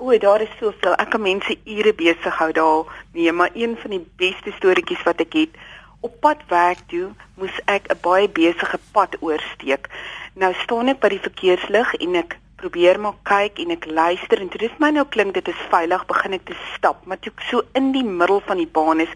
O, 0.00 0.18
daar 0.18 0.40
is 0.40 0.48
soveel. 0.58 0.94
Ek 0.96 1.10
kan 1.10 1.20
mense 1.20 1.58
ure 1.64 1.92
besig 1.94 2.36
hou 2.38 2.52
daar. 2.52 2.84
Nee, 3.12 3.32
maar 3.32 3.50
een 3.52 3.76
van 3.76 3.90
die 3.90 4.06
beste 4.16 4.52
storieetjies 4.56 5.02
wat 5.04 5.20
ek 5.20 5.32
het, 5.32 5.58
op 6.00 6.14
pad 6.20 6.40
werk 6.48 6.80
toe, 6.88 7.10
moes 7.36 7.56
ek 7.64 7.92
'n 7.92 7.98
baie 8.00 8.28
besige 8.28 8.78
pad 8.92 9.16
oorsteek. 9.20 9.90
Nou 10.34 10.54
staan 10.54 10.88
ek 10.88 11.00
by 11.00 11.08
die 11.08 11.20
verkeerslig 11.20 11.94
en 11.94 12.14
ek 12.14 12.38
probeer 12.60 13.00
maar 13.00 13.16
kyk 13.28 13.58
en 13.62 13.72
ek 13.74 13.86
luister 13.88 14.40
en 14.42 14.50
toe 14.52 14.60
dis 14.62 14.76
my 14.82 14.90
nou 14.94 15.06
klink 15.14 15.34
dit 15.36 15.48
is 15.52 15.64
veilig 15.72 16.04
begin 16.10 16.36
ek 16.36 16.44
te 16.50 16.56
stap. 16.74 17.02
Maar 17.08 17.20
toe 17.24 17.32
ek 17.32 17.44
so 17.48 17.64
in 17.78 17.90
die 17.96 18.04
middel 18.04 18.42
van 18.48 18.60
die 18.60 18.68
baan 18.78 19.00
is 19.04 19.12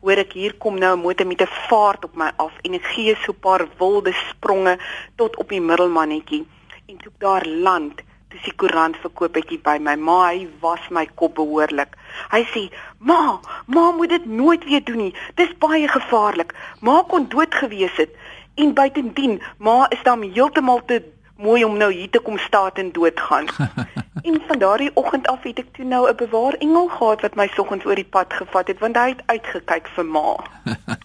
hoor 0.00 0.22
ek 0.22 0.36
hier 0.38 0.54
kom 0.62 0.78
nou 0.78 0.94
'n 0.96 1.02
motor 1.02 1.26
met 1.26 1.42
'n 1.42 1.54
vaart 1.68 2.04
op 2.04 2.16
my 2.16 2.30
af 2.46 2.54
en 2.62 2.74
ek 2.74 2.86
gee 2.94 3.14
so 3.24 3.32
'n 3.32 3.40
paar 3.46 3.66
wilde 3.78 4.12
spronge 4.30 4.78
tot 5.16 5.36
op 5.36 5.48
die 5.48 5.60
middelmannetjie. 5.60 6.44
En 6.88 6.96
toe 6.98 7.12
daar 7.18 7.46
land 7.46 8.02
toe 8.34 8.40
sy 8.42 8.52
koerant 8.58 8.96
verkoop 8.98 9.34
het 9.34 9.62
by 9.62 9.78
my. 9.78 9.96
Ma 9.96 10.18
hy 10.28 10.48
was 10.60 10.82
my 10.90 11.06
kop 11.14 11.34
behoorlik. 11.34 11.94
Hy 12.32 12.42
sê 12.52 12.62
ma 12.98 13.40
ma 13.66 13.90
moet 13.92 14.10
dit 14.10 14.26
nooit 14.26 14.64
weer 14.64 14.84
doen 14.84 14.98
nie. 15.06 15.14
Dis 15.34 15.52
baie 15.58 15.88
gevaarlik. 15.88 16.54
Ma 16.80 17.02
kon 17.08 17.28
dood 17.28 17.54
gewees 17.54 17.96
het. 17.96 18.10
En 18.56 18.74
buitendien 18.74 19.40
ma 19.58 19.86
is 19.90 20.02
dan 20.02 20.22
heeltemal 20.22 20.84
te 20.86 21.02
mooi 21.36 21.64
om 21.64 21.76
nou 21.76 21.92
hier 21.92 22.10
te 22.10 22.18
kom 22.18 22.38
staan 22.38 22.70
en 22.74 22.92
doodgaan. 22.92 23.46
en 24.28 24.40
van 24.46 24.58
daardie 24.58 24.90
oggend 24.94 25.26
af 25.26 25.42
het 25.42 25.58
ek 25.58 25.72
toe 25.76 25.84
nou 25.84 26.08
'n 26.08 26.16
bewaar 26.16 26.54
engel 26.58 26.88
gehad 26.88 27.20
wat 27.20 27.34
my 27.34 27.48
soggens 27.54 27.84
oor 27.84 27.94
die 27.94 28.10
pad 28.10 28.32
gevat 28.32 28.66
het 28.66 28.78
want 28.78 28.96
hy 28.96 29.08
het 29.08 29.22
uitgekyk 29.26 29.88
vir 29.94 30.06
ma. 30.06 30.36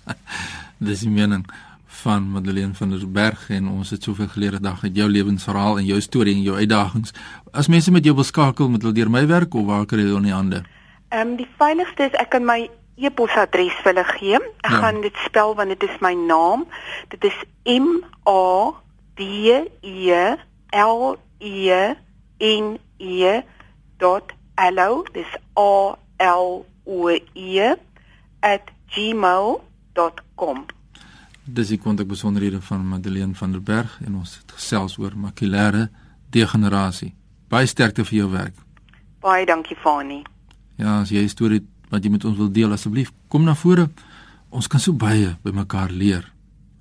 Dis 0.89 0.99
die 0.99 1.09
mening 1.09 1.45
van 2.01 2.29
Madeleine 2.31 2.73
van 2.73 2.89
der 2.89 3.11
Berg 3.11 3.49
en 3.49 3.67
ons 3.67 3.89
het 3.89 4.03
soveel 4.03 4.27
geleer 4.27 4.61
dag 4.61 4.83
uit 4.83 4.95
jou 4.95 5.09
lewensverhaal 5.09 5.77
en 5.77 5.85
jou 5.85 6.01
storie 6.01 6.35
en 6.35 6.41
jou 6.41 6.55
uitdagings. 6.55 7.13
As 7.51 7.67
mense 7.67 7.91
met 7.91 8.03
jou 8.03 8.15
wil 8.15 8.23
skakel 8.23 8.69
met 8.69 8.81
hulle 8.81 8.93
deur 8.93 9.09
my 9.09 9.27
werk 9.27 9.53
of 9.53 9.65
waar 9.65 9.85
kry 9.85 10.05
hulle 10.05 10.17
in 10.17 10.29
die 10.29 10.33
hande? 10.33 10.63
Ehm 11.09 11.27
um, 11.27 11.35
die 11.35 11.49
veiligste 11.57 12.03
is 12.03 12.19
ek 12.21 12.29
kan 12.29 12.45
my 12.45 12.69
e-posadres 12.95 13.75
vir 13.83 13.93
hulle 13.93 14.05
gee. 14.13 14.39
Ek 14.61 14.71
ja. 14.71 14.79
gaan 14.83 15.01
dit 15.01 15.15
spel 15.25 15.55
want 15.55 15.69
dit 15.69 15.83
is 15.89 15.99
my 15.99 16.13
naam. 16.13 16.67
Dit 17.09 17.23
is 17.23 17.35
M 17.65 18.03
A 18.27 18.73
D 19.19 19.21
E 19.81 20.35
L 20.71 21.17
E 21.39 21.95
N 22.39 22.77
E 22.97 23.41
dot 23.97 24.31
allo 24.55 25.03
dis 25.13 25.27
A 25.55 25.97
L 26.17 26.65
O 26.85 27.09
E 27.35 27.75
@gmail.com 28.95 30.65
Dis 31.43 31.67
die 31.67 31.77
kontakbesonderhede 31.77 32.61
van 32.61 32.87
Madeleine 32.87 33.35
van 33.35 33.51
der 33.51 33.61
Berg 33.61 33.99
en 34.05 34.15
ons 34.15 34.37
het 34.37 34.51
gesels 34.51 34.97
oor 34.97 35.11
makulêre 35.17 35.89
degenerasie. 36.29 37.13
Baie 37.49 37.65
sterkte 37.65 38.05
vir 38.05 38.17
jou 38.17 38.31
werk. 38.31 38.53
Baie 39.19 39.45
dankie 39.45 39.75
Fani. 39.75 40.23
Ja, 40.77 41.01
as 41.01 41.09
jy 41.09 41.23
'n 41.23 41.29
storie 41.29 41.65
wat 41.89 42.03
jy 42.03 42.09
met 42.09 42.25
ons 42.25 42.37
wil 42.37 42.51
deel 42.51 42.71
asseblief, 42.71 43.11
kom 43.27 43.43
na 43.43 43.55
vore. 43.55 43.89
Ons 44.49 44.67
kan 44.67 44.79
so 44.79 44.93
baie 44.93 45.37
by 45.43 45.51
mekaar 45.51 45.89
leer. 45.89 46.31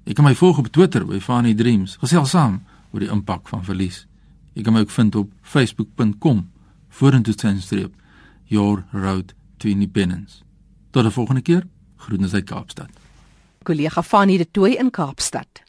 Jy 0.08 0.14
kan 0.16 0.24
my 0.24 0.32
volg 0.32 0.56
op 0.56 0.70
Twitter 0.72 1.04
by 1.04 1.18
Fani 1.20 1.50
Dreams. 1.52 1.98
Gesels 2.00 2.30
saam 2.32 2.62
oor 2.94 3.02
die 3.04 3.10
impak 3.12 3.50
van 3.50 3.60
verlies. 3.60 4.06
Jy 4.56 4.62
kan 4.64 4.72
my 4.72 4.80
ook 4.86 4.94
vind 4.94 5.18
op 5.20 5.34
facebook.com 5.44 6.46
vorentoe 6.96 7.34
tensstreep 7.36 7.92
your 8.48 8.86
road 8.96 9.34
to 9.60 9.68
independence. 9.68 10.40
Tot 10.90 11.04
'n 11.04 11.10
volgende 11.10 11.42
keer. 11.42 11.66
Groetens 11.96 12.32
uit 12.32 12.44
Kaapstad. 12.44 12.88
Kollega 13.62 14.02
Fani 14.02 14.38
de 14.38 14.50
Tooi 14.50 14.76
in 14.76 14.90
Kaapstad. 14.90 15.67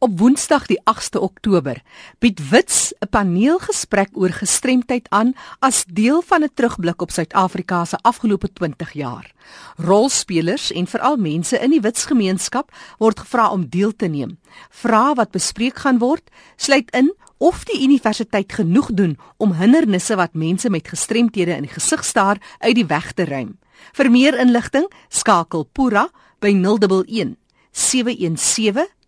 Op 0.00 0.18
Woensdag 0.18 0.64
die 0.64 0.78
8ste 0.88 1.20
Oktober 1.20 1.82
bied 2.24 2.38
Wits 2.48 2.94
'n 3.04 3.08
paneelgesprek 3.12 4.16
oor 4.16 4.32
gestremdheid 4.32 5.06
aan 5.10 5.34
as 5.58 5.84
deel 5.84 6.22
van 6.22 6.42
'n 6.42 6.50
terugblik 6.54 7.02
op 7.02 7.10
Suid-Afrika 7.10 7.84
se 7.84 7.98
afgelope 8.02 8.52
20 8.52 8.92
jaar. 8.92 9.32
Rolspelers 9.76 10.72
en 10.72 10.86
veral 10.86 11.16
mense 11.16 11.58
in 11.58 11.70
die 11.70 11.80
Wits 11.80 12.04
gemeenskap 12.04 12.72
word 12.98 13.20
gevra 13.20 13.50
om 13.50 13.68
deel 13.68 13.96
te 13.96 14.06
neem. 14.06 14.38
Vrae 14.70 15.14
wat 15.14 15.30
bespreek 15.30 15.76
gaan 15.76 15.98
word, 15.98 16.30
sluit 16.56 16.90
in 16.90 17.14
of 17.38 17.64
die 17.64 17.82
universiteit 17.82 18.52
genoeg 18.52 18.88
doen 18.92 19.18
om 19.36 19.52
hindernisse 19.52 20.16
wat 20.16 20.34
mense 20.34 20.70
met 20.70 20.88
gestremthede 20.88 21.56
in 21.56 21.62
die 21.62 21.74
gesig 21.76 22.04
staar 22.04 22.36
uit 22.58 22.74
die 22.74 22.86
weg 22.86 23.12
te 23.12 23.24
ruim. 23.24 23.58
Vir 23.92 24.10
meer 24.10 24.38
inligting, 24.38 24.92
skakel 25.08 25.64
Pura 25.64 26.08
by 26.38 26.54
011 26.54 27.36
717 27.70 28.99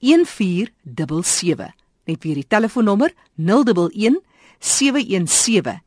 1477. 0.00 1.74
Net 2.06 2.24
weer 2.24 2.34
die 2.34 2.46
telefoonnommer 2.48 3.12
011 3.36 4.20
717 4.58 5.80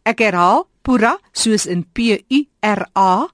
Ek 0.03 0.19
herhaal 0.19 0.67
pura 0.81 1.17
soos 1.33 1.65
in 1.65 1.85
P 1.93 2.23
U 2.29 2.45
R 2.61 2.87
A. 2.93 3.27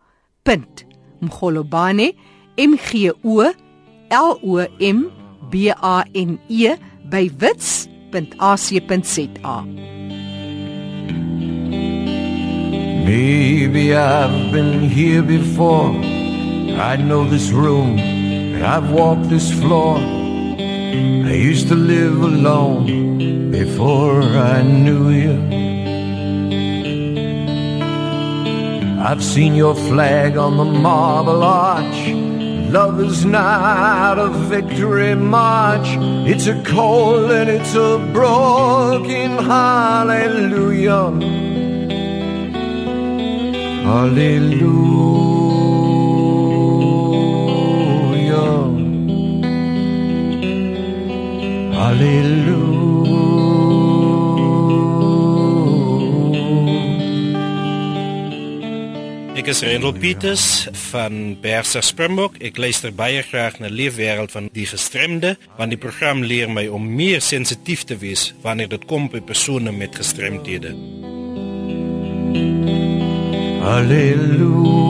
mgolobane 1.21 2.13
m 2.57 2.77
g 2.77 3.09
o 3.09 3.41
l 3.41 3.53
o 4.09 4.65
m 4.79 5.12
b 5.51 5.69
a 5.69 6.03
n 6.13 6.39
e 6.50 6.75
by 7.09 7.29
wits.ac.za. 7.41 7.95
Maybe 13.05 13.95
I've 13.95 14.51
been 14.51 14.89
here 14.89 15.21
before. 15.21 15.91
I 16.91 16.95
know 16.95 17.29
this 17.29 17.51
room, 17.51 18.00
and 18.00 18.65
I've 18.65 18.89
walked 18.89 19.29
this 19.29 19.53
floor. 19.53 19.97
I 20.00 21.33
used 21.33 21.67
to 21.67 21.75
live 21.75 22.19
alone 22.19 23.51
before 23.51 24.24
I 24.24 24.63
knew 24.63 25.12
you. 25.12 25.35
I've 29.07 29.24
seen 29.24 29.53
your 29.53 29.75
flag 29.75 30.35
on 30.35 30.57
the 30.57 30.65
marble 30.65 31.43
arch. 31.43 32.07
Love 32.71 33.00
is 33.01 33.24
not 33.24 34.17
a 34.17 34.29
victory 34.29 35.13
march. 35.13 35.89
It's 36.27 36.47
a 36.47 36.59
cold 36.63 37.29
and 37.29 37.51
it's 37.51 37.75
a 37.75 38.00
broken 38.12 39.38
hallelujah. 39.38 41.54
Hallelujah. 43.86 44.65
Hallelujah. 51.77 52.56
Ek 59.36 59.51
is 59.54 59.62
Rendel 59.62 59.94
Pieters 59.94 60.65
van 60.89 61.36
Berser 61.38 61.86
Springbok. 61.86 62.39
Ek 62.42 62.58
luister 62.58 62.89
baie 62.89 63.22
graag 63.22 63.62
na 63.62 63.70
Leefwêreld 63.70 64.34
van 64.34 64.50
die 64.56 64.65
gestremde, 64.65 65.36
want 65.60 65.70
die 65.70 65.77
program 65.77 66.25
leer 66.25 66.50
my 66.50 66.65
om 66.74 66.89
meer 66.98 67.22
sensitief 67.22 67.86
te 67.86 68.01
wees 68.01 68.32
wanneer 68.42 68.74
dit 68.74 68.89
kom 68.89 69.06
by 69.13 69.22
persone 69.22 69.70
met 69.77 69.94
gestremthede. 70.01 70.74
Halleluja. 73.65 74.84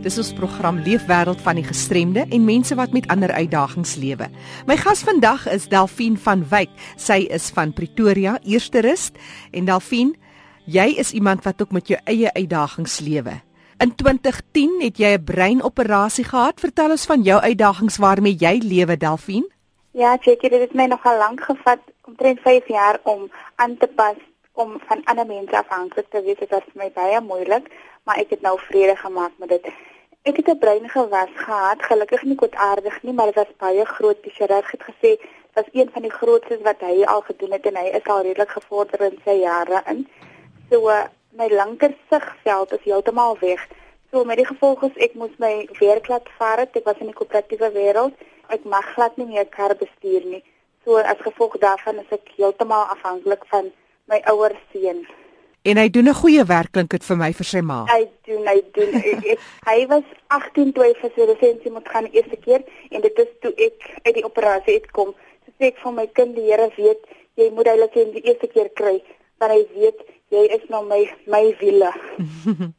Dis 0.00 0.16
ons 0.16 0.32
program 0.32 0.80
Leefwêreld 0.80 1.42
van 1.44 1.60
die 1.60 1.66
gestremde 1.66 2.24
en 2.24 2.46
mense 2.46 2.72
wat 2.78 2.96
met 2.96 3.04
ander 3.12 3.28
uitdagings 3.36 3.98
lewe. 4.00 4.30
My 4.64 4.78
gas 4.80 5.04
vandag 5.04 5.44
is 5.52 5.68
Delphine 5.68 6.16
van 6.16 6.46
Wyk. 6.48 6.72
Sy 6.96 7.26
is 7.28 7.50
van 7.52 7.76
Pretoria, 7.76 8.38
Eerste 8.48 8.80
Rust 8.80 9.20
en 9.52 9.68
Delphine, 9.68 10.16
jy 10.64 10.94
is 10.96 11.12
iemand 11.12 11.44
wat 11.44 11.60
ook 11.60 11.76
met 11.76 11.92
jou 11.92 12.00
eie 12.08 12.32
uitdagings 12.32 12.96
lewe. 13.04 13.36
In 13.78 13.94
2010 13.94 14.80
het 14.82 14.96
jy 14.98 15.10
'n 15.14 15.24
breinoperasie 15.24 16.24
gehad. 16.24 16.60
Vertel 16.60 16.90
ons 16.90 17.06
van 17.06 17.22
jou 17.22 17.40
uitdagings 17.40 17.96
waarmee 17.96 18.34
jy 18.38 18.58
lewe, 18.72 18.96
Delphine. 18.96 19.48
Ja, 19.90 20.16
Jackie, 20.20 20.50
dit 20.50 20.60
het 20.60 20.74
my 20.74 20.86
nogal 20.86 21.18
lank 21.18 21.40
gevat, 21.40 21.78
omtrent 22.04 22.40
5 22.40 22.68
jaar 22.68 23.00
om 23.02 23.30
aan 23.54 23.76
te 23.76 23.86
pas 23.86 24.16
om 24.52 24.80
van 24.86 25.04
ander 25.04 25.26
mense 25.26 25.58
afhanklik 25.58 26.06
te 26.10 26.22
wees. 26.22 26.38
Dit 26.38 26.50
was 26.50 26.62
vir 26.72 26.82
my 26.82 26.90
baie 26.94 27.20
moeilik, 27.20 27.70
maar 28.02 28.16
ek 28.16 28.30
het 28.30 28.40
nou 28.40 28.58
vrede 28.60 28.96
gemaak 28.96 29.32
met 29.36 29.48
dit. 29.48 29.66
Ek 30.22 30.36
het 30.36 30.48
'n 30.48 30.58
breingewas 30.58 31.30
gehad, 31.34 31.82
gelukkig 31.82 32.22
nie 32.22 32.34
kwaadaardig 32.34 33.02
nie, 33.02 33.12
maar 33.12 33.26
dit 33.26 33.34
was 33.34 33.56
baie 33.58 33.84
groot. 33.84 34.22
Die 34.22 34.32
chirurg 34.32 34.70
het 34.70 34.82
gesê 34.82 35.10
dit 35.20 35.54
was 35.54 35.68
een 35.72 35.90
van 35.92 36.02
die 36.02 36.16
grootstes 36.18 36.62
wat 36.62 36.80
hy 36.80 37.04
al 37.04 37.20
gedoen 37.20 37.52
het 37.52 37.66
en 37.66 37.76
hy 37.76 37.86
is 37.86 38.04
al 38.04 38.22
redelik 38.22 38.50
gevorder 38.50 39.00
in 39.00 39.18
sy 39.24 39.30
jare 39.30 39.82
in. 39.86 40.08
So 40.70 40.90
my 41.36 41.48
linker 41.48 41.94
sigveld 42.10 42.72
is 42.72 42.84
heeltemal 42.84 43.36
weg. 43.40 43.66
So 44.10 44.24
met 44.24 44.40
die 44.40 44.46
gevolg 44.48 44.82
is 44.88 44.96
ek 45.04 45.14
moes 45.20 45.34
my 45.38 45.68
weerklad 45.78 46.28
vaar 46.38 46.64
het. 46.64 46.76
Ek 46.76 46.86
was 46.88 47.00
in 47.02 47.10
die 47.10 47.16
koöperatiewe 47.18 47.68
wêreld. 47.74 48.16
Ek 48.48 48.64
mag 48.64 48.86
glad 48.94 49.16
nie 49.20 49.28
meer 49.28 49.48
kar 49.52 49.74
bestuur 49.76 50.24
nie. 50.24 50.42
So 50.84 50.96
as 50.96 51.20
gevolg 51.20 51.58
daarvan 51.60 52.00
is 52.00 52.12
ek 52.16 52.32
heeltemal 52.38 52.88
afhanklik 52.94 53.44
van 53.52 53.68
my 54.08 54.22
ouer 54.32 54.56
seun. 54.72 55.04
En 55.68 55.76
hy 55.76 55.88
doen 55.90 56.08
'n 56.08 56.20
goeie 56.22 56.44
werk 56.44 56.72
klink 56.72 56.90
dit 56.90 57.04
vir 57.04 57.16
my 57.16 57.32
vir 57.32 57.44
sy 57.44 57.60
ma. 57.60 57.84
Hy 57.84 58.08
doen, 58.24 58.46
hy 58.46 58.62
doen. 58.72 58.94
ek, 58.94 59.24
ek, 59.32 59.40
hy 59.66 59.86
was 59.86 60.06
18 60.28 60.72
toe 60.72 60.84
hy 60.84 60.94
vir 61.00 61.12
sy 61.14 61.26
lisensie 61.28 61.70
moet 61.70 61.88
gaan 61.88 62.04
die 62.08 62.16
eerste 62.16 62.36
keer 62.36 62.64
en 62.90 63.00
dit 63.00 63.18
is 63.18 63.32
toe 63.42 63.52
ek 63.56 64.00
uit 64.06 64.14
die 64.14 64.24
operasie 64.24 64.80
uitkom. 64.80 65.12
So 65.44 65.52
sê 65.58 65.68
ek 65.72 65.82
vir 65.84 65.92
my 65.92 66.06
kind 66.06 66.36
die 66.36 66.48
Here 66.48 66.70
weet 66.76 67.04
jy 67.36 67.50
moet 67.50 67.68
hy 67.68 67.76
lisensie 67.76 68.22
die 68.22 68.30
eerste 68.30 68.48
keer 68.48 68.70
kry 68.80 69.02
want 69.38 69.52
hy 69.52 69.66
weet 69.74 70.00
jy 70.32 70.44
is 70.52 70.64
nou 70.68 70.82
my 70.88 71.00
my 71.30 71.44
wiele. 71.60 71.90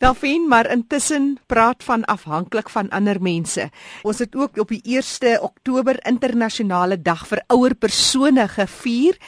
Delphine, 0.00 0.48
maar 0.48 0.70
intussen 0.72 1.34
praat 1.46 1.84
van 1.84 2.04
afhanklik 2.08 2.70
van 2.72 2.88
ander 2.88 3.20
mense. 3.20 3.66
Ons 4.02 4.22
het 4.24 4.34
ook 4.34 4.56
op 4.58 4.72
die 4.72 4.80
1 4.96 5.42
Oktober 5.44 5.98
internasionale 6.08 6.96
dag 6.96 7.26
vir 7.28 7.42
ouer 7.52 7.74
persone 7.74 8.46
gevier 8.48 9.18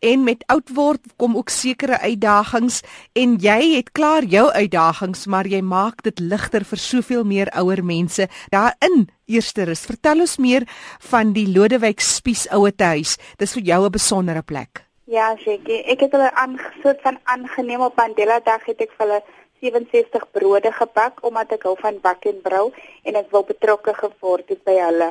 en 0.00 0.24
met 0.24 0.44
oud 0.48 0.72
word 0.74 1.12
kom 1.16 1.36
ook 1.36 1.52
sekere 1.52 2.00
uitdagings 2.00 2.80
en 3.12 3.36
jy 3.38 3.76
het 3.76 3.92
klaar 3.92 4.24
jou 4.24 4.48
uitdagings, 4.50 5.26
maar 5.26 5.46
jy 5.46 5.60
maak 5.60 6.02
dit 6.02 6.18
ligter 6.20 6.64
vir 6.64 6.78
soveel 6.78 7.24
meer 7.24 7.52
ouer 7.54 7.84
mense. 7.84 8.28
Daarin 8.50 9.10
Eersterus, 9.32 9.84
vertel 9.86 10.24
ons 10.24 10.38
meer 10.42 10.64
van 11.10 11.32
die 11.32 11.46
Lodewyk 11.48 12.00
Spies 12.00 12.48
ouetehuis. 12.50 13.18
Dis 13.38 13.52
vir 13.52 13.62
jou 13.62 13.84
'n 13.86 13.92
besondere 13.92 14.42
plek. 14.42 14.91
Ja, 15.12 15.34
seker. 15.36 15.82
Ek 15.92 16.00
het 16.06 16.14
hulle 16.16 16.30
aangesoek 16.40 17.02
van 17.04 17.18
aangeneem 17.28 17.82
op 17.84 17.98
Mandela 18.00 18.38
Dag 18.40 18.62
het 18.64 18.78
ek 18.80 18.94
vir 18.96 19.02
hulle 19.02 19.18
67 19.60 20.22
brode 20.32 20.70
gebak 20.72 21.18
omdat 21.28 21.50
ek 21.58 21.66
hou 21.68 21.74
van 21.80 21.98
bak 22.06 22.24
en 22.30 22.38
brou 22.40 22.62
en 23.04 23.18
ek 23.20 23.28
wil 23.34 23.44
betrokke 23.50 23.92
geword 23.98 24.48
het 24.54 24.62
by 24.64 24.78
hulle. 24.78 25.10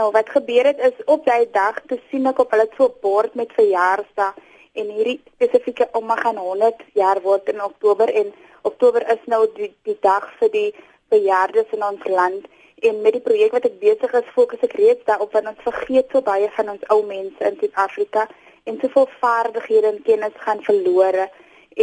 Nou 0.00 0.06
wat 0.14 0.32
gebeur 0.32 0.70
het 0.70 0.80
is 0.88 1.02
op 1.16 1.28
daai 1.28 1.44
dag 1.52 1.82
te 1.90 1.98
sien 2.08 2.30
ek 2.30 2.40
op 2.46 2.56
hulle 2.56 2.64
so 2.78 2.88
'n 2.88 2.96
bord 3.02 3.36
met 3.42 3.52
verjaarsdag 3.58 4.40
en 4.80 4.94
hierdie 4.96 5.20
spesifieke 5.34 5.88
ouma 5.92 6.16
gaan 6.22 6.40
100 6.40 6.80
jaar 7.02 7.20
word 7.28 7.52
in 7.52 7.60
Oktober 7.60 8.08
en 8.08 8.32
Oktober 8.62 9.04
is 9.16 9.22
nou 9.26 9.42
die, 9.60 9.72
die 9.84 9.98
dag 10.00 10.32
vir 10.40 10.50
die 10.56 10.72
bejaardes 11.12 11.76
in 11.76 11.84
ons 11.84 12.08
land 12.08 12.48
en 12.88 13.02
met 13.02 13.12
die 13.12 13.26
projek 13.28 13.52
wat 13.52 13.68
ek 13.68 13.80
besig 13.84 14.16
is 14.16 14.34
fokus 14.40 14.64
ek 14.64 14.80
reeds 14.80 15.04
daarop 15.04 15.32
want 15.32 15.52
ons 15.52 15.68
vergeet 15.68 16.08
so 16.10 16.24
baie 16.24 16.48
van 16.56 16.68
ons 16.78 16.88
ou 16.88 17.02
mense 17.04 17.44
in 17.44 17.60
Suid-Afrika 17.60 18.28
en 18.66 18.78
soveel 18.82 19.08
vaardighede 19.20 19.86
en 19.86 20.02
kennis 20.02 20.38
gaan 20.44 20.62
verlore. 20.62 21.28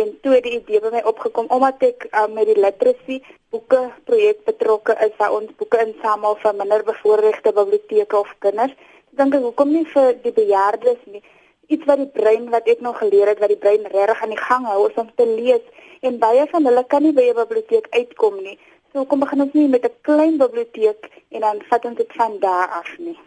En 0.02 0.10
toe 0.22 0.40
die 0.42 0.56
idee 0.60 0.82
by 0.84 0.90
my 0.96 1.04
opgekom 1.12 1.48
omdat 1.54 1.84
ek 1.86 2.08
um, 2.12 2.34
met 2.38 2.50
die 2.50 2.58
literacy 2.60 3.20
boeke 3.54 3.82
projek 4.10 4.42
betrokke 4.48 4.96
is 5.06 5.14
waar 5.20 5.36
ons 5.38 5.54
boeke 5.60 5.80
insamel 5.86 6.36
vir 6.42 6.58
minderbevoorregte 6.62 7.54
biblioteke 7.54 8.18
of 8.18 8.36
kinders 8.46 8.74
dink 9.20 9.36
ek 9.38 9.46
hoekom 9.46 9.74
nie 9.76 9.86
vir 9.94 10.16
die 10.24 10.34
bejaardes 10.36 11.02
nie? 11.14 11.22
Iets 11.72 11.86
wat 11.90 12.02
die 12.02 12.10
brein 12.18 12.50
wat 12.54 12.70
ek 12.74 12.82
nog 12.86 12.98
geleer 13.02 13.32
het 13.32 13.42
wat 13.44 13.54
die 13.54 13.62
brein 13.66 13.86
regtig 13.94 14.24
aan 14.26 14.34
die 14.34 14.46
gang 14.46 14.66
hou 14.70 14.88
is 14.90 14.98
om 15.00 15.12
te 15.16 15.28
lees. 15.30 15.66
En 16.02 16.18
baie 16.24 16.48
van 16.52 16.66
hulle 16.70 16.84
kan 16.94 17.06
nie 17.06 17.14
by 17.20 17.28
'n 17.30 17.42
biblioteek 17.42 17.88
uitkom 18.00 18.42
nie. 18.44 18.58
So 18.92 19.06
kom 19.06 19.20
begin 19.20 19.46
ons 19.46 19.54
nie 19.54 19.68
met 19.68 19.86
'n 19.86 19.96
klein 20.02 20.38
biblioteek 20.38 21.10
en 21.30 21.42
dan 21.42 21.62
vat 21.70 21.86
ons 21.86 21.98
dit 21.98 22.12
van 22.18 22.40
daar 22.40 22.68
af 22.82 22.98
nie 22.98 23.18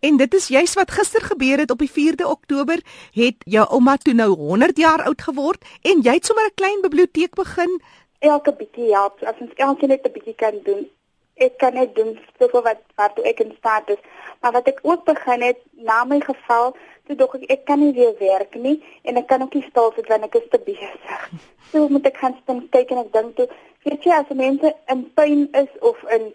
En 0.00 0.16
dit 0.16 0.34
is 0.34 0.48
juis 0.48 0.74
wat 0.74 0.90
gister 0.90 1.20
gebeur 1.20 1.58
het 1.58 1.70
op 1.70 1.78
die 1.78 1.90
4de 1.90 2.26
Oktober, 2.28 2.80
het 3.12 3.34
jou 3.38 3.66
ouma 3.68 3.96
toe 3.96 4.14
nou 4.14 4.28
100 4.36 4.76
jaar 4.76 5.02
oud 5.02 5.22
geword 5.22 5.64
en 5.82 6.02
jy 6.02 6.12
het 6.18 6.26
sommer 6.26 6.46
'n 6.46 6.54
klein 6.54 6.80
biblioteek 6.80 7.34
begin. 7.34 7.80
Elke 8.18 8.52
bietjie 8.52 8.92
help, 8.92 9.22
as 9.22 9.40
ons 9.40 9.54
elkeen 9.54 9.88
net 9.88 10.06
'n 10.06 10.12
bietjie 10.12 10.34
kan 10.34 10.60
doen. 10.64 10.88
Ek 11.34 11.58
kan 11.58 11.74
net 11.74 11.94
doen 11.94 12.18
soveel 12.38 12.62
wat 12.62 12.80
wat 12.96 13.18
ek 13.24 13.40
in 13.40 13.54
staat 13.58 13.88
is. 13.88 14.02
Maar 14.40 14.52
wat 14.52 14.66
ek 14.66 14.78
ook 14.82 15.04
begin 15.04 15.42
het 15.42 15.58
na 15.72 16.04
my 16.04 16.20
geval, 16.20 16.76
toe 17.06 17.16
dog 17.16 17.34
ek 17.34 17.50
ek 17.50 17.64
kan 17.64 17.80
nie 17.80 17.92
weer 17.92 18.14
werk 18.18 18.54
nie 18.54 18.82
en 19.02 19.16
ek 19.16 19.26
kan 19.26 19.42
ook 19.42 19.54
nie 19.54 19.66
stil 19.70 19.92
sit 19.94 20.08
wanneer 20.08 20.28
ek 20.28 20.42
is 20.42 20.50
te 20.50 20.58
besig. 20.58 21.30
So 21.72 21.88
moet 21.88 22.06
ek 22.06 22.16
gaan 22.16 22.36
staan 22.42 22.68
kyk 22.70 22.90
en 22.90 22.98
ek 22.98 23.12
dink 23.12 23.36
toe, 23.36 23.48
weet 23.82 24.04
jy 24.04 24.12
as 24.14 24.28
mense 24.28 24.74
in 24.92 25.00
pyn 25.14 25.48
is 25.52 25.72
of 25.80 26.02
in 26.16 26.32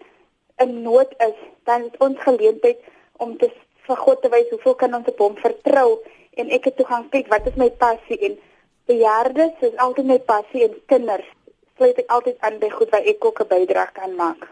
in 0.60 0.82
nood 0.82 1.14
is, 1.18 1.38
dan 1.64 1.86
is 1.88 1.96
ons 1.98 2.18
geleentheid 2.20 2.78
om 3.18 3.36
te 3.38 3.50
vir 3.86 3.96
God 3.96 4.22
te 4.22 4.30
wys 4.30 4.50
hoeveel 4.50 4.74
kan 4.74 4.94
ons 4.94 5.08
op 5.10 5.18
hom 5.18 5.36
vertrou 5.36 6.00
en 6.40 6.50
ek 6.50 6.64
het 6.70 6.76
toe 6.76 6.86
gaan 6.86 7.08
kyk 7.10 7.28
wat 7.32 7.46
is 7.50 7.58
my 7.60 7.68
passie 7.82 8.18
en 8.28 8.38
bejaardes 8.90 9.64
is 9.68 9.78
altyd 9.84 10.06
my 10.06 10.18
passie 10.18 10.64
en 10.68 10.76
kinders 10.92 11.28
sluit 11.76 11.98
ek 11.98 12.12
altyd 12.16 12.38
aan 12.46 12.58
by 12.62 12.70
goed 12.70 12.90
waar 12.94 13.08
ek 13.12 13.24
ook 13.24 13.40
'n 13.42 13.48
bydrae 13.48 13.92
kan 13.92 14.14
maak. 14.16 14.48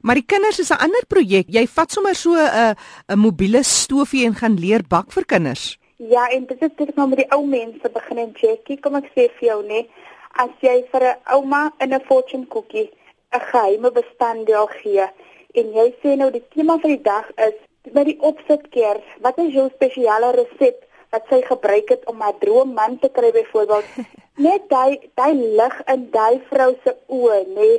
Maar 0.00 0.14
die 0.14 0.26
kinders 0.32 0.58
is 0.58 0.70
'n 0.70 0.82
ander 0.86 1.04
projek. 1.06 1.46
Jy 1.48 1.66
vat 1.66 1.92
sommer 1.92 2.14
so 2.14 2.34
'n 2.34 2.74
'n 3.08 3.18
mobiele 3.18 3.62
stoofie 3.62 4.24
en 4.26 4.34
gaan 4.34 4.58
leer 4.58 4.82
bak 4.88 5.12
vir 5.12 5.24
kinders. 5.24 5.78
Ja, 5.96 6.28
en 6.28 6.46
dit 6.46 6.62
is 6.62 6.70
dit 6.76 6.96
nou 6.96 7.08
met 7.08 7.18
die 7.18 7.30
ou 7.30 7.46
mense 7.46 7.88
begin 7.92 8.18
en 8.18 8.32
Jackie, 8.34 8.80
kom 8.80 8.94
ek 8.94 9.10
sê 9.14 9.30
vir 9.38 9.48
jou 9.48 9.62
nê, 9.62 9.86
as 10.32 10.50
jy 10.60 10.84
vir 10.90 11.02
'n 11.02 11.16
ouma 11.34 11.72
in 11.78 11.92
'n 11.94 12.04
fortune 12.08 12.46
cookie 12.46 12.90
'n 13.32 13.40
geheime 13.40 13.90
bestanddeel 13.90 14.66
gee 14.66 15.06
en 15.54 15.72
jy 15.72 15.94
sê 16.02 16.16
nou 16.16 16.30
die 16.30 16.44
tema 16.54 16.78
van 16.78 16.90
die 16.90 17.02
dag 17.02 17.30
is 17.36 17.54
by 17.90 18.04
die 18.06 18.18
opsitkers, 18.22 19.06
wat 19.24 19.38
is 19.42 19.54
jou 19.54 19.68
spesiale 19.74 20.30
resep 20.36 20.84
wat 21.12 21.26
sy 21.28 21.40
gebruik 21.42 21.90
het 21.90 22.04
om 22.10 22.20
haar 22.22 22.38
droomman 22.38 22.98
te 23.02 23.10
kry 23.10 23.32
byvoorbeeld? 23.34 23.88
Net 24.46 24.68
daai 24.70 25.10
daai 25.18 25.34
lig 25.34 25.80
in 25.94 26.06
daai 26.14 26.40
vrou 26.50 26.70
se 26.84 26.94
oë, 27.08 27.42
nê, 27.56 27.70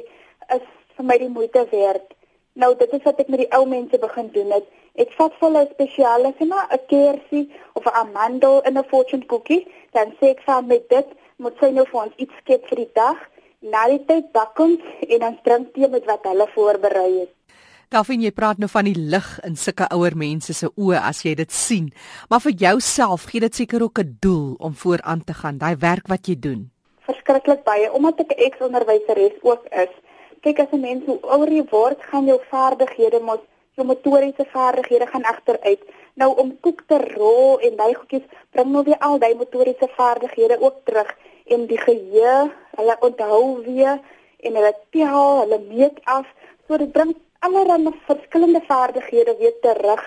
is 0.55 0.65
vir 0.97 1.07
my 1.07 1.17
die 1.17 1.31
moeite 1.31 1.63
werd. 1.71 2.13
Nou 2.53 2.75
dit 2.77 2.91
is 2.93 3.05
wat 3.07 3.19
ek 3.23 3.31
met 3.33 3.45
die 3.45 3.51
ou 3.57 3.63
mense 3.65 3.97
begin 3.97 4.29
doen 4.35 4.51
het. 4.53 4.67
Ek 4.99 5.13
vat 5.17 5.33
vir 5.39 5.47
hulle 5.47 5.63
spesiale, 5.71 6.33
sê 6.37 6.45
maar 6.45 6.67
'n 6.69 6.85
kersie 6.91 7.45
of 7.73 7.85
'n 7.85 7.95
amandel 8.03 8.61
in 8.67 8.77
'n 8.77 8.89
fortune 8.91 9.25
cookie, 9.25 9.65
dan 9.93 10.13
sê 10.19 10.35
ek 10.35 10.43
vir 10.45 10.63
met 10.63 10.89
dit 10.89 11.07
moet 11.37 11.55
sy 11.59 11.69
nou 11.71 11.85
vir 11.85 12.01
ons 12.01 12.13
iets 12.17 12.35
skep 12.41 12.67
vir 12.69 12.77
die 12.83 12.93
dag. 12.93 13.17
Na 13.61 13.87
die 13.87 14.03
tyd 14.05 14.31
bak 14.31 14.59
ons 14.59 14.81
en 15.07 15.19
dan 15.19 15.39
drink 15.43 15.73
tee 15.73 15.87
met 15.87 16.05
wat 16.05 16.23
hulle 16.23 16.47
voorberei 16.55 17.19
het. 17.19 17.42
Delfin, 17.91 18.21
jy 18.21 18.31
praat 18.31 18.57
nou 18.57 18.69
van 18.71 18.87
die 18.87 18.95
lig 18.95 19.27
in 19.43 19.55
sulke 19.59 19.87
ouer 19.93 20.15
mense 20.17 20.53
se 20.53 20.69
oë 20.79 21.01
as 21.09 21.23
jy 21.25 21.35
dit 21.35 21.51
sien. 21.51 21.91
Maar 22.29 22.41
vir 22.45 22.55
jouself 22.65 23.27
gee 23.31 23.43
dit 23.43 23.55
seker 23.55 23.83
ook 23.83 23.99
'n 23.99 24.17
doel 24.19 24.55
om 24.59 24.73
vooraan 24.73 25.23
te 25.23 25.33
gaan, 25.33 25.57
daai 25.57 25.75
werk 25.75 26.07
wat 26.07 26.27
jy 26.27 26.35
doen. 26.39 26.71
Verskriklik 27.05 27.63
baie, 27.63 27.91
omdat 27.93 28.19
ek 28.19 28.31
'n 28.31 28.43
ex-onderwyseres 28.47 29.37
ook 29.41 29.65
is. 29.71 29.93
Kyk 30.41 30.59
as 30.59 30.71
'n 30.71 30.79
mens 30.79 31.05
hoe 31.05 31.19
ouer 31.21 31.51
jy 31.51 31.65
word, 31.69 31.99
gaan 32.01 32.25
jou 32.25 32.39
vaardighede 32.49 33.19
mos, 33.19 33.43
jou 33.75 33.85
motoriese 33.87 34.45
vaardighede 34.51 35.07
gaan 35.07 35.23
agteruit. 35.23 35.81
Nou 36.15 36.35
om 36.37 36.59
koek 36.59 36.83
te 36.87 36.97
rol 37.15 37.59
en 37.59 37.75
daai 37.75 37.93
goedjies 37.93 38.27
bring 38.51 38.71
nou 38.71 38.83
weer 38.83 38.99
al 38.99 39.19
daai 39.19 39.35
motoriese 39.35 39.87
vaardighede 39.97 40.61
ook 40.61 40.75
terug 40.83 41.09
en 41.45 41.65
die 41.67 41.77
geheue, 41.77 42.51
hulle 42.77 42.95
onthou 42.99 43.63
weer 43.65 43.99
en 44.39 44.55
hulle 44.55 44.73
tel, 44.91 45.39
hulle 45.39 45.59
meet 45.67 45.99
af, 46.03 46.27
so 46.67 46.77
dit 46.77 46.91
bring 46.91 47.15
allerlei 47.45 47.93
verskillende 48.07 48.61
vaardighede 48.67 49.35
weer 49.39 49.55
terug 49.61 50.03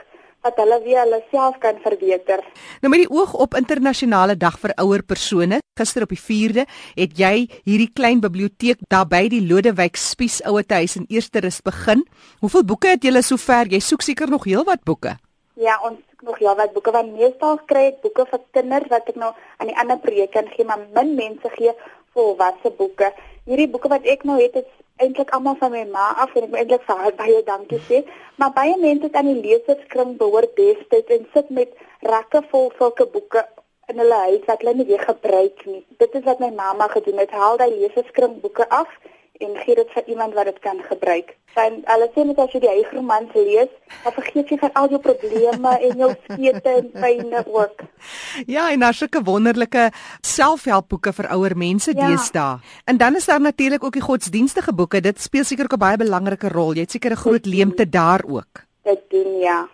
wat 0.47 0.61
hulle 0.63 0.79
weer 0.85 1.03
hulle 1.03 1.21
self 1.33 1.59
kan 1.63 1.79
verbeter. 1.83 2.43
Nou 2.83 2.93
met 2.93 3.03
die 3.05 3.11
oog 3.11 3.35
op 3.35 3.57
internasionale 3.59 4.37
dag 4.39 4.59
vir 4.63 4.75
ouer 4.83 5.03
persone, 5.03 5.61
gister 5.79 6.07
op 6.07 6.15
die 6.15 6.21
4de 6.23 6.67
het 6.95 7.19
jy 7.19 7.35
hierdie 7.67 7.91
klein 7.93 8.23
biblioteek 8.25 8.83
daar 8.93 9.09
by 9.11 9.27
die 9.33 9.43
Lodewyk 9.45 9.99
Spies 10.01 10.39
ouetehuis 10.47 10.97
in 11.01 11.09
Eersterus 11.11 11.61
begin. 11.67 12.07
Hoeveel 12.45 12.67
boeke 12.71 12.95
het 12.95 13.05
julle 13.07 13.23
sover? 13.27 13.73
Jy 13.73 13.83
soek 13.83 14.07
seker 14.07 14.31
nog 14.31 14.47
heelwat 14.49 14.85
boeke. 14.87 15.17
Ja, 15.57 15.79
ons 15.83 15.99
soek 16.13 16.27
nog 16.31 16.41
heelwat 16.43 16.75
boeke 16.77 16.95
want 16.95 17.15
meestal 17.17 17.61
kry 17.69 17.91
ek 17.91 18.03
boeke 18.05 18.27
vir 18.31 18.43
kinders 18.57 18.91
wat 18.93 19.09
ek 19.13 19.21
nou 19.21 19.33
aan 19.59 19.71
die 19.73 19.79
ander 19.83 20.01
projek 20.01 20.35
kan 20.37 20.49
gee, 20.55 20.69
maar 20.69 20.85
min 20.95 21.15
mense 21.19 21.53
gee 21.59 21.75
volwasse 22.17 22.73
boeke. 22.79 23.13
Hierdie 23.47 23.71
boeke 23.71 23.91
wat 23.93 24.07
ek 24.09 24.25
nou 24.29 24.39
het, 24.41 24.57
is 24.63 24.86
eintlik 24.97 25.31
almal 25.37 25.57
van 25.61 25.71
my 25.71 25.85
ma 25.93 26.07
af 26.25 26.35
en 26.35 26.47
ek 26.47 26.51
moet 26.51 26.61
eintlik 26.63 26.87
vir 26.89 27.03
haar 27.03 27.17
baie 27.21 27.43
dankie 27.51 27.81
sê. 27.89 28.03
Maar 28.41 28.53
baie 28.59 28.77
mense 28.81 29.11
aan 29.13 29.31
die 29.33 29.43
leserskring 29.45 30.17
behoort 30.23 30.57
destyds 30.61 31.19
en 31.19 31.29
sit 31.35 31.51
met 31.59 31.75
rakke 32.13 32.43
vol 32.51 32.73
sulke 32.79 33.07
boeke 33.17 33.45
in 33.93 34.01
hulle 34.03 34.21
huis 34.29 34.47
wat 34.47 34.63
hulle 34.63 34.75
nie 34.79 34.89
weer 34.93 35.05
gebruik 35.09 35.67
nie. 35.67 35.83
Dit 36.03 36.15
is 36.15 36.25
wat 36.25 36.41
my 36.41 36.51
mamma 36.61 36.89
gedoen 36.95 37.21
het. 37.23 37.31
Haal 37.31 37.61
daai 37.61 37.71
leserskring 37.75 38.41
boeke 38.41 38.69
af 38.69 38.91
en 39.41 39.57
gee 39.65 39.75
dit 39.75 39.91
vir 39.95 40.09
iemand 40.13 40.35
wat 40.35 40.49
dit 40.51 40.59
kan 40.65 40.81
gebruik. 40.89 41.35
Sy 41.57 41.67
hulle 41.89 42.09
sê 42.15 42.25
net 42.29 42.41
as 42.43 42.53
jy 42.53 42.61
die 42.65 42.71
hygromans 42.71 43.35
lees, 43.35 43.71
dan 44.05 44.15
vergeet 44.17 44.51
jy 44.53 44.59
van 44.61 44.75
al 44.81 44.91
jou 44.93 45.01
probleme 45.05 45.73
en 45.89 46.03
jou 46.03 46.11
skete 46.25 46.75
en 46.81 46.91
pyne 46.93 47.45
ook. 47.47 47.85
Ja, 48.47 48.71
en 48.73 48.85
daar's 48.85 49.01
sulke 49.01 49.23
wonderlike 49.25 49.91
selfhelpboeke 50.21 51.15
vir 51.17 51.31
ouer 51.37 51.57
mense 51.57 51.95
ja. 51.95 52.11
deesdae. 52.11 52.59
En 52.85 53.01
dan 53.01 53.17
is 53.17 53.27
daar 53.27 53.41
natuurlik 53.41 53.85
ook 53.85 53.97
die 53.97 54.05
godsdienstige 54.05 54.75
boeke. 54.77 55.01
Dit 55.01 55.21
speel 55.21 55.45
seker 55.45 55.65
ook 55.65 55.79
'n 55.79 55.85
baie 55.87 55.97
belangrike 55.97 56.49
rol. 56.49 56.75
Jy 56.75 56.81
het 56.81 56.91
seker 56.91 57.13
'n 57.13 57.25
groot 57.25 57.47
leemte 57.47 57.89
daar 57.89 58.23
ook. 58.27 58.67
Dit 58.85 59.01
doen 59.11 59.39
ja. 59.39 59.69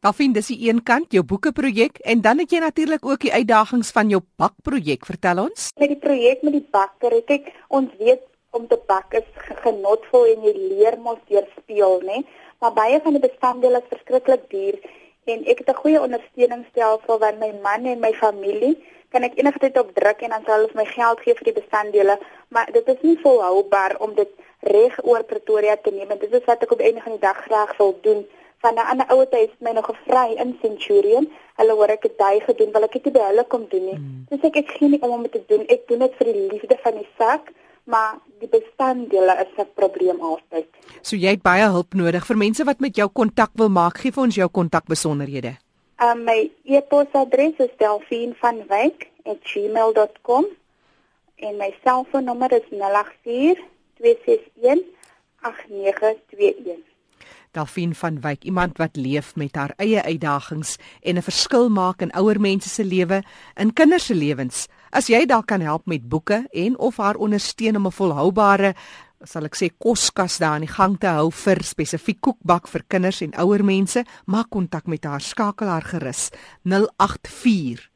Dan 0.00 0.14
vind 0.16 0.34
dis 0.34 0.46
die 0.48 0.68
een 0.68 0.78
kant 0.82 1.12
jou 1.12 1.20
boekeprojek 1.28 1.98
en 2.08 2.22
dan 2.24 2.38
het 2.40 2.52
jy 2.54 2.58
natuurlik 2.58 3.04
ook 3.04 3.20
die 3.20 3.32
uitdagings 3.32 3.90
van 3.92 4.08
jou 4.08 4.22
bakprojek. 4.40 5.04
Vertel 5.04 5.42
ons. 5.42 5.68
Met 5.76 5.92
die 5.92 5.98
projek 6.00 6.40
met 6.42 6.56
die 6.56 6.64
bakker, 6.72 7.18
kyk, 7.28 7.50
ons 7.68 7.92
weet 7.98 8.24
om 8.50 8.66
te 8.66 8.78
bak 8.86 9.14
is 9.14 9.28
genotvol 9.64 10.26
en 10.34 10.46
jy 10.48 10.54
leer 10.54 10.98
mos 10.98 11.18
deur 11.28 11.46
speel, 11.56 12.00
né? 12.02 12.22
Maar 12.60 12.72
baie 12.72 13.00
van 13.00 13.16
die 13.16 13.26
bestanddele 13.28 13.80
is 13.82 13.92
verskriklik 13.92 14.48
duur 14.50 14.80
en 15.24 15.44
ek 15.46 15.58
het 15.62 15.68
'n 15.70 15.82
goeie 15.82 16.00
ondersteuningsstelsel 16.00 17.18
van 17.18 17.38
my 17.38 17.52
man 17.62 17.86
en 17.86 18.00
my 18.00 18.12
familie 18.12 18.74
kan 19.10 19.26
ek 19.26 19.38
enige 19.38 19.58
tyd 19.58 19.78
op 19.78 19.94
druk 19.94 20.22
en 20.22 20.30
dan 20.34 20.44
sal 20.46 20.60
hulle 20.60 20.78
my 20.78 20.86
geld 20.86 21.22
gee 21.24 21.34
vir 21.38 21.48
die 21.48 21.58
bestanddele, 21.60 22.18
maar 22.54 22.70
dit 22.72 22.88
is 22.88 23.00
nie 23.02 23.16
volhoubaar 23.22 23.96
om 23.98 24.14
dit 24.14 24.30
reg 24.60 24.98
oor 25.04 25.24
Pretoria 25.24 25.76
te 25.76 25.90
neem 25.90 26.10
en 26.14 26.18
dit 26.18 26.36
is 26.38 26.46
wat 26.46 26.62
ek 26.62 26.74
op 26.76 26.84
enige 26.84 27.08
van 27.08 27.16
die 27.16 27.26
dag 27.26 27.40
graag 27.46 27.72
wil 27.78 27.96
doen. 28.06 28.26
Van 28.62 28.74
'n 28.74 28.88
ander 28.92 29.06
ouer 29.08 29.28
tyd 29.28 29.50
het 29.50 29.60
my 29.60 29.72
nog 29.72 29.86
gevry 29.86 30.36
in 30.36 30.58
Centurion. 30.62 31.30
Hulle 31.56 31.72
hoor 31.72 31.88
ek 31.88 32.02
het 32.02 32.18
daai 32.18 32.40
gedoen, 32.40 32.72
wil 32.72 32.82
ek 32.82 32.92
dit 32.92 33.12
by 33.12 33.24
hulle 33.30 33.44
kom 33.44 33.66
doen 33.68 33.84
nie. 33.84 33.98
Mm. 33.98 34.26
Dis 34.28 34.44
ek 34.44 34.56
ek 34.56 34.70
gee 34.76 34.88
nie 34.88 35.02
om 35.02 35.10
om 35.10 35.22
dit 35.22 35.32
te 35.32 35.42
doen. 35.46 35.66
Ek 35.66 35.88
doen 35.88 35.98
dit 35.98 36.14
vir 36.14 36.32
die 36.32 36.48
liefde 36.52 36.76
van 36.82 36.94
die 36.94 37.08
sak 37.18 37.52
maar 37.90 38.18
die 38.38 38.48
bestanddele 38.48 39.34
is 39.44 39.52
'n 39.56 39.66
probleem 39.74 40.20
altyd. 40.20 40.66
So 41.02 41.16
jy 41.16 41.28
het 41.36 41.42
baie 41.42 41.68
hulp 41.68 41.94
nodig 41.94 42.26
vir 42.26 42.36
mense 42.36 42.64
wat 42.64 42.80
met 42.80 42.96
jou 42.96 43.08
kontak 43.08 43.50
wil 43.54 43.68
maak. 43.68 43.98
Gee 43.98 44.12
vir 44.12 44.22
ons 44.22 44.34
jou 44.34 44.48
kontakbesonderhede. 44.48 45.56
Um, 46.00 46.24
my 46.24 46.50
e-posadres 46.64 47.58
is 47.58 47.70
delfienvanwyk@gmail.com 47.76 50.44
en 51.36 51.56
my 51.56 51.74
selfoonnommer 51.84 52.52
is 52.52 52.62
084 52.70 53.58
261 53.96 54.84
8921. 55.40 56.89
Delfien 57.50 57.94
van 57.94 58.20
Wyk, 58.20 58.44
iemand 58.44 58.78
wat 58.78 58.96
leef 58.96 59.34
met 59.36 59.56
haar 59.56 59.72
eie 59.76 60.02
uitdagings 60.02 60.76
en 61.02 61.16
'n 61.16 61.22
verskil 61.22 61.68
maak 61.68 62.02
in 62.02 62.12
ouer 62.12 62.40
mense 62.40 62.68
se 62.68 62.84
lewe, 62.84 63.22
in 63.56 63.72
kinders 63.72 64.06
se 64.06 64.14
lewens. 64.14 64.66
As 64.90 65.06
jy 65.06 65.26
dalk 65.26 65.46
kan 65.46 65.60
help 65.60 65.86
met 65.86 66.08
boeke 66.08 66.46
en 66.50 66.78
of 66.78 66.96
haar 66.96 67.16
ondersteun 67.16 67.76
om 67.76 67.86
'n 67.86 67.92
volhoubare 67.92 68.74
sal 69.24 69.44
ek 69.44 69.56
sê 69.56 69.68
koskas 69.76 70.38
daar 70.40 70.56
aan 70.56 70.64
die 70.64 70.72
gang 70.72 70.96
te 70.98 71.06
hou 71.06 71.28
vir 71.30 71.60
spesifiek 71.62 72.20
koekbak 72.20 72.68
vir 72.68 72.84
kinders 72.88 73.20
en 73.20 73.36
ouer 73.42 73.64
mense, 73.64 74.04
maak 74.24 74.48
kontak 74.50 74.86
met 74.86 75.04
haar, 75.04 75.20
skakel 75.20 75.68
haar 75.68 75.84
gerus 75.84 76.30
084 76.64 77.90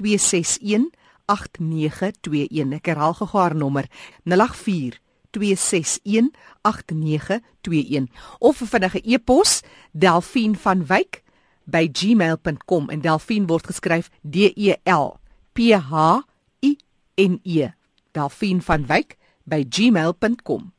261 0.00 0.88
8921. 1.26 2.78
Ek 2.80 2.86
herhaal 2.86 3.14
gou 3.14 3.28
haar 3.36 3.54
nommer 3.54 3.86
084 4.24 5.00
261 5.30 6.30
8921 6.62 8.08
of 8.38 8.60
'n 8.62 8.66
vinnige 8.66 9.00
e-pos 9.04 9.62
delfien 9.92 10.56
van 10.56 10.86
wyk 10.86 11.22
by 11.64 11.88
gmail.com 11.92 12.90
en 12.90 13.00
delfien 13.00 13.46
word 13.46 13.66
geskryf 13.66 14.10
D 14.22 14.52
E 14.56 14.74
L 14.84 15.18
P 15.52 15.72
H 15.74 16.22
I 16.60 16.76
N 17.16 17.40
E 17.42 17.70
delfien 18.12 18.62
van 18.62 18.86
wyk 18.86 19.16
by 19.44 19.64
gmail.com 19.68 20.72